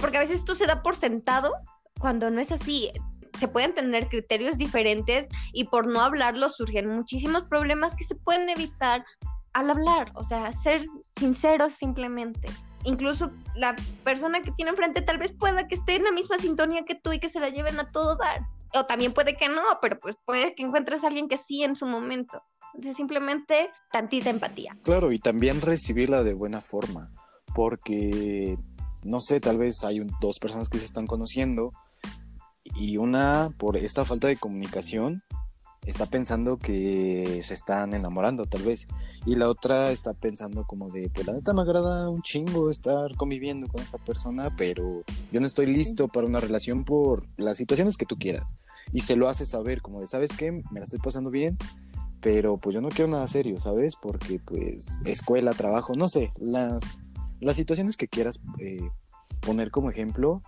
Porque 0.00 0.16
a 0.16 0.20
veces 0.20 0.38
esto 0.38 0.54
se 0.54 0.66
da 0.66 0.82
por 0.82 0.96
sentado 0.96 1.52
cuando 2.00 2.30
no 2.30 2.40
es 2.40 2.52
así 2.52 2.90
se 3.38 3.48
pueden 3.48 3.74
tener 3.74 4.08
criterios 4.08 4.56
diferentes 4.56 5.28
y 5.52 5.64
por 5.64 5.86
no 5.86 6.00
hablarlo 6.00 6.48
surgen 6.48 6.88
muchísimos 6.88 7.42
problemas 7.42 7.94
que 7.94 8.04
se 8.04 8.14
pueden 8.14 8.48
evitar 8.48 9.04
al 9.52 9.70
hablar, 9.70 10.10
o 10.14 10.24
sea, 10.24 10.50
ser 10.54 10.86
sinceros 11.18 11.74
simplemente. 11.74 12.48
Incluso 12.84 13.30
la 13.54 13.76
persona 14.04 14.40
que 14.40 14.52
tiene 14.52 14.70
enfrente 14.70 15.02
tal 15.02 15.18
vez 15.18 15.32
pueda 15.32 15.68
que 15.68 15.74
esté 15.74 15.96
en 15.96 16.04
la 16.04 16.12
misma 16.12 16.38
sintonía 16.38 16.86
que 16.86 16.94
tú 16.94 17.12
y 17.12 17.20
que 17.20 17.28
se 17.28 17.40
la 17.40 17.50
lleven 17.50 17.78
a 17.78 17.92
todo 17.92 18.16
dar. 18.16 18.40
O 18.74 18.86
también 18.86 19.12
puede 19.12 19.36
que 19.36 19.50
no, 19.50 19.62
pero 19.82 20.00
pues 20.00 20.16
puede 20.24 20.54
que 20.54 20.62
encuentres 20.62 21.04
a 21.04 21.08
alguien 21.08 21.28
que 21.28 21.36
sí 21.36 21.62
en 21.62 21.76
su 21.76 21.84
momento. 21.84 22.42
Entonces 22.74 22.96
simplemente 22.96 23.70
tantita 23.92 24.30
empatía. 24.30 24.76
Claro, 24.82 25.12
y 25.12 25.18
también 25.18 25.60
recibirla 25.60 26.22
de 26.22 26.32
buena 26.34 26.62
forma, 26.62 27.10
porque, 27.54 28.58
no 29.02 29.20
sé, 29.20 29.40
tal 29.40 29.58
vez 29.58 29.84
hay 29.84 30.00
dos 30.20 30.38
personas 30.38 30.68
que 30.68 30.78
se 30.78 30.84
están 30.84 31.06
conociendo 31.06 31.70
y 32.74 32.96
una, 32.96 33.50
por 33.58 33.76
esta 33.76 34.04
falta 34.04 34.28
de 34.28 34.36
comunicación, 34.36 35.22
está 35.86 36.06
pensando 36.06 36.58
que 36.58 37.40
se 37.42 37.54
están 37.54 37.94
enamorando 37.94 38.44
tal 38.44 38.62
vez. 38.62 38.86
Y 39.26 39.34
la 39.34 39.48
otra 39.48 39.90
está 39.90 40.12
pensando 40.12 40.64
como 40.64 40.90
de, 40.90 41.08
pues 41.08 41.26
la 41.26 41.32
neta 41.32 41.52
me 41.52 41.62
agrada 41.62 42.08
un 42.10 42.22
chingo 42.22 42.70
estar 42.70 43.14
conviviendo 43.16 43.68
con 43.68 43.82
esta 43.82 43.98
persona, 43.98 44.54
pero 44.56 45.02
yo 45.32 45.40
no 45.40 45.46
estoy 45.46 45.66
listo 45.66 46.08
para 46.08 46.26
una 46.26 46.40
relación 46.40 46.84
por 46.84 47.26
las 47.36 47.56
situaciones 47.56 47.96
que 47.96 48.06
tú 48.06 48.16
quieras. 48.16 48.46
Y 48.92 49.00
se 49.00 49.16
lo 49.16 49.28
hace 49.28 49.44
saber, 49.44 49.82
como 49.82 50.00
de, 50.00 50.06
¿sabes 50.06 50.32
qué? 50.36 50.52
Me 50.52 50.80
la 50.80 50.84
estoy 50.84 51.00
pasando 51.00 51.30
bien, 51.30 51.56
pero 52.20 52.56
pues 52.58 52.74
yo 52.74 52.80
no 52.80 52.88
quiero 52.88 53.10
nada 53.10 53.26
serio, 53.26 53.58
¿sabes? 53.60 53.94
Porque 53.96 54.40
pues 54.44 55.00
escuela, 55.04 55.52
trabajo, 55.52 55.94
no 55.94 56.08
sé, 56.08 56.32
las, 56.38 57.00
las 57.40 57.56
situaciones 57.56 57.96
que 57.96 58.08
quieras 58.08 58.40
eh, 58.58 58.88
poner 59.40 59.70
como 59.70 59.90
ejemplo 59.90 60.40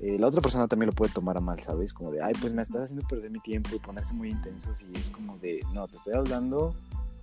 eh, 0.00 0.16
la 0.18 0.28
otra 0.28 0.40
persona 0.40 0.68
también 0.68 0.88
lo 0.88 0.94
puede 0.94 1.12
tomar 1.12 1.36
a 1.36 1.40
mal, 1.40 1.60
¿sabes? 1.60 1.92
Como 1.92 2.12
de, 2.12 2.22
ay, 2.22 2.32
pues 2.40 2.52
me 2.52 2.62
estás 2.62 2.82
haciendo 2.82 3.06
perder 3.06 3.30
mi 3.30 3.40
tiempo 3.40 3.70
y 3.74 3.78
ponerse 3.80 4.14
muy 4.14 4.30
intensos 4.30 4.86
y 4.92 4.96
es 4.96 5.10
como 5.10 5.38
de, 5.38 5.60
no, 5.72 5.88
te 5.88 5.96
estoy 5.96 6.14
hablando 6.14 6.74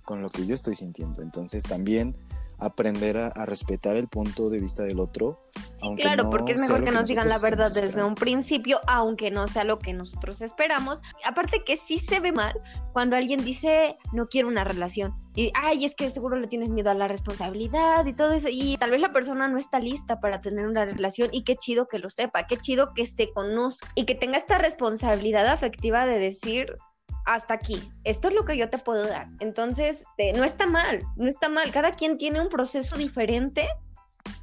con 0.04 0.20
lo 0.20 0.28
que 0.28 0.46
yo 0.46 0.54
estoy 0.54 0.74
sintiendo. 0.74 1.22
Entonces 1.22 1.64
también 1.64 2.14
aprender 2.58 3.16
a, 3.18 3.46
respetar 3.46 3.96
el 3.96 4.08
punto 4.08 4.48
de 4.48 4.58
vista 4.58 4.82
del 4.82 5.00
otro. 5.00 5.40
Sí, 5.74 5.86
claro, 5.96 6.30
porque 6.30 6.52
es 6.52 6.60
mejor 6.60 6.84
que, 6.84 6.90
nos 6.90 7.06
digan 7.06 7.28
la 7.28 7.38
verdad 7.38 7.70
desde 7.72 8.02
un 8.02 8.14
principio, 8.14 8.80
aunque 8.86 9.30
no 9.30 9.46
sea 9.46 9.64
lo 9.64 9.78
que 9.78 9.92
nosotros 9.92 10.40
esperamos. 10.40 11.00
Aparte 11.24 11.62
que 11.64 11.76
sí 11.76 11.98
se 11.98 12.20
ve 12.20 12.32
mal 12.32 12.54
cuando 12.92 13.14
alguien 13.16 13.44
dice 13.44 13.98
no 14.12 14.28
quiero 14.28 14.48
una 14.48 14.64
relación. 14.64 15.14
Y 15.34 15.52
ay, 15.54 15.84
es 15.84 15.94
que 15.94 16.10
seguro 16.10 16.36
le 16.36 16.46
tienes 16.46 16.70
miedo 16.70 16.90
a 16.90 16.94
la 16.94 17.08
responsabilidad 17.08 18.06
y 18.06 18.14
todo 18.14 18.32
eso. 18.32 18.48
Y 18.50 18.78
tal 18.78 18.90
vez 18.90 19.00
la 19.00 19.12
persona 19.12 19.48
no 19.48 19.58
está 19.58 19.78
lista 19.80 20.20
para 20.20 20.40
tener 20.40 20.66
una 20.66 20.86
relación. 20.86 21.28
Y 21.32 21.44
qué 21.44 21.56
chido 21.56 21.88
que 21.88 21.98
lo 21.98 22.08
sepa, 22.08 22.46
qué 22.46 22.56
chido 22.56 22.94
que 22.94 23.06
se 23.06 23.30
conozca 23.32 23.86
y 23.94 24.06
que 24.06 24.14
tenga 24.14 24.38
esta 24.38 24.58
responsabilidad 24.58 25.46
afectiva 25.46 26.06
de 26.06 26.18
decir 26.18 26.78
hasta 27.26 27.54
aquí, 27.54 27.92
esto 28.04 28.28
es 28.28 28.34
lo 28.34 28.44
que 28.44 28.56
yo 28.56 28.70
te 28.70 28.78
puedo 28.78 29.06
dar. 29.06 29.28
Entonces, 29.40 30.04
no 30.36 30.44
está 30.44 30.66
mal, 30.66 31.02
no 31.16 31.28
está 31.28 31.48
mal. 31.48 31.70
Cada 31.72 31.92
quien 31.92 32.16
tiene 32.16 32.40
un 32.40 32.48
proceso 32.48 32.96
diferente, 32.96 33.68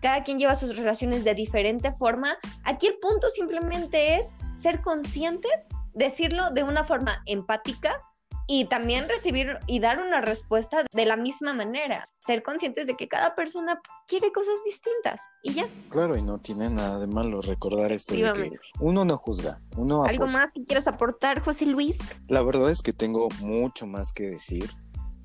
cada 0.02 0.24
quien 0.24 0.38
lleva 0.38 0.56
sus 0.56 0.76
relaciones 0.76 1.24
de 1.24 1.34
diferente 1.34 1.94
forma. 1.94 2.38
Aquí 2.66 2.88
el 2.88 3.00
punto 3.00 3.30
simplemente 3.30 4.20
es 4.20 4.36
ser 4.56 4.82
conscientes, 4.82 5.70
decirlo 5.94 6.52
de 6.52 6.64
una 6.64 6.84
forma 6.84 7.24
empática, 7.26 8.02
y 8.48 8.66
también 8.66 9.08
recibir 9.08 9.58
y 9.68 9.80
dar 9.80 10.00
una 10.00 10.22
respuesta 10.22 10.86
de 10.92 11.06
la 11.06 11.16
misma 11.16 11.54
manera. 11.54 12.10
Ser 12.20 12.44
conscientes 12.44 12.88
de 12.88 12.96
que 12.96 13.08
cada 13.08 13.36
persona 13.36 13.82
quiere 14.08 14.32
cosas 14.32 14.56
distintas 14.66 15.30
y 15.44 15.54
ya. 15.54 15.68
Claro, 15.90 16.18
y 16.18 16.22
no 16.22 16.38
tiene 16.38 16.70
nada 16.70 17.00
de 17.00 17.08
malo 17.08 17.42
recordar 17.42 17.92
esto 17.92 18.16
de 18.16 18.34
que 18.34 18.52
uno 18.80 19.06
no 19.06 19.18
juzga, 19.18 19.60
uno 19.78 20.04
¿Algo 20.04 20.28
más 20.28 20.52
que 20.52 20.64
quieras 20.64 20.88
aportar, 20.88 21.42
José 21.42 21.66
Luis? 21.66 21.98
La 22.28 22.42
verdad 22.44 22.70
es 22.70 22.82
que 22.82 22.94
tengo 22.94 23.30
mucho 23.42 23.88
más 23.88 24.14
que 24.14 24.24
decir, 24.24 24.70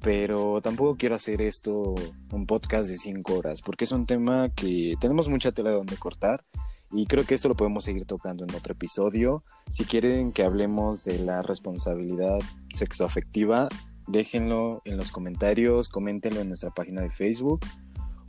pero 0.01 0.61
tampoco 0.63 0.97
quiero 0.97 1.15
hacer 1.15 1.43
esto 1.43 1.95
un 2.33 2.47
podcast 2.47 2.89
de 2.89 2.97
cinco 2.97 3.35
horas, 3.35 3.63
porque 3.63 3.85
es 3.85 3.93
un 3.93 4.07
tema 4.07 4.49
que 4.51 4.95
tenemos 5.01 5.29
mucha 5.29 5.53
tela 5.53 5.71
de 5.71 5.77
donde 5.77 5.97
cortar 5.97 6.45
y 6.91 7.07
creo 7.07 7.25
que 7.25 7.35
esto 7.35 7.49
lo 7.49 7.55
podemos 7.55 7.85
seguir 7.85 8.07
tocando 8.07 8.45
en 8.45 8.55
otro 8.55 8.73
episodio. 8.73 9.45
Si 9.69 9.85
quieren 9.85 10.33
que 10.33 10.45
hablemos 10.45 11.05
de 11.05 11.19
la 11.19 11.43
responsabilidad 11.43 12.39
sexoafectiva, 12.73 13.69
déjenlo 14.07 14.81
en 14.85 14.97
los 14.97 15.11
comentarios, 15.11 15.89
coméntenlo 15.89 16.41
en 16.41 16.49
nuestra 16.49 16.71
página 16.71 17.03
de 17.03 17.11
Facebook 17.11 17.61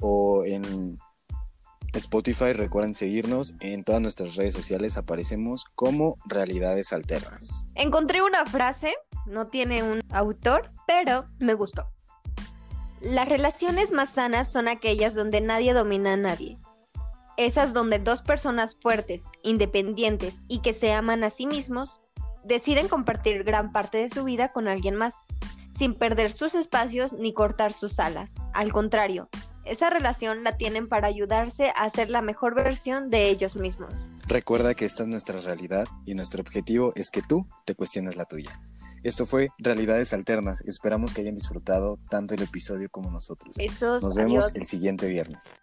o 0.01 0.43
en 0.45 0.97
Spotify. 1.93 2.53
Recuerden 2.53 2.93
seguirnos 2.93 3.55
en 3.61 3.83
todas 3.83 4.01
nuestras 4.01 4.35
redes 4.35 4.53
sociales. 4.53 4.97
Aparecemos 4.97 5.63
como 5.75 6.17
Realidades 6.25 6.91
Alternas. 6.91 7.69
Encontré 7.75 8.21
una 8.21 8.45
frase, 8.45 8.93
no 9.25 9.47
tiene 9.47 9.83
un 9.83 10.01
autor, 10.09 10.71
pero 10.85 11.25
me 11.39 11.53
gustó. 11.53 11.89
Las 12.99 13.29
relaciones 13.29 13.93
más 13.93 14.09
sanas 14.09 14.51
son 14.51 14.67
aquellas 14.67 15.15
donde 15.15 15.39
nadie 15.39 15.73
domina 15.73 16.13
a 16.13 16.17
nadie 16.17 16.59
esas 17.39 17.73
donde 17.73 17.99
dos 17.99 18.21
personas 18.21 18.75
fuertes, 18.75 19.23
independientes 19.43 20.41
y 20.49 20.59
que 20.59 20.73
se 20.73 20.91
aman 20.91 21.23
a 21.23 21.29
sí 21.29 21.47
mismos, 21.47 22.01
deciden 22.43 22.89
compartir 22.89 23.45
gran 23.45 23.71
parte 23.71 23.97
de 23.97 24.09
su 24.09 24.25
vida 24.25 24.49
con 24.49 24.67
alguien 24.67 24.95
más, 24.95 25.15
sin 25.77 25.95
perder 25.95 26.33
sus 26.33 26.53
espacios 26.53 27.13
ni 27.13 27.33
cortar 27.33 27.71
sus 27.71 27.97
alas. 27.99 28.35
Al 28.53 28.73
contrario, 28.73 29.29
esa 29.63 29.89
relación 29.89 30.43
la 30.43 30.57
tienen 30.57 30.89
para 30.89 31.07
ayudarse 31.07 31.71
a 31.77 31.89
ser 31.89 32.09
la 32.09 32.21
mejor 32.21 32.55
versión 32.55 33.09
de 33.09 33.29
ellos 33.29 33.55
mismos. 33.55 34.09
Recuerda 34.27 34.75
que 34.75 34.83
esta 34.83 35.03
es 35.03 35.09
nuestra 35.09 35.39
realidad 35.39 35.87
y 36.05 36.15
nuestro 36.15 36.41
objetivo 36.41 36.91
es 36.95 37.09
que 37.09 37.21
tú 37.21 37.47
te 37.65 37.73
cuestiones 37.73 38.17
la 38.17 38.25
tuya. 38.25 38.59
Esto 39.01 39.25
fue 39.25 39.47
Realidades 39.59 40.11
Alternas. 40.11 40.59
Esperamos 40.67 41.13
que 41.13 41.21
hayan 41.21 41.35
disfrutado 41.35 41.99
tanto 42.09 42.35
el 42.35 42.41
episodio 42.41 42.89
como 42.89 43.09
nosotros. 43.09 43.55
Nos 43.57 44.15
vemos 44.15 44.57
el 44.57 44.65
siguiente 44.65 45.07
viernes. 45.07 45.57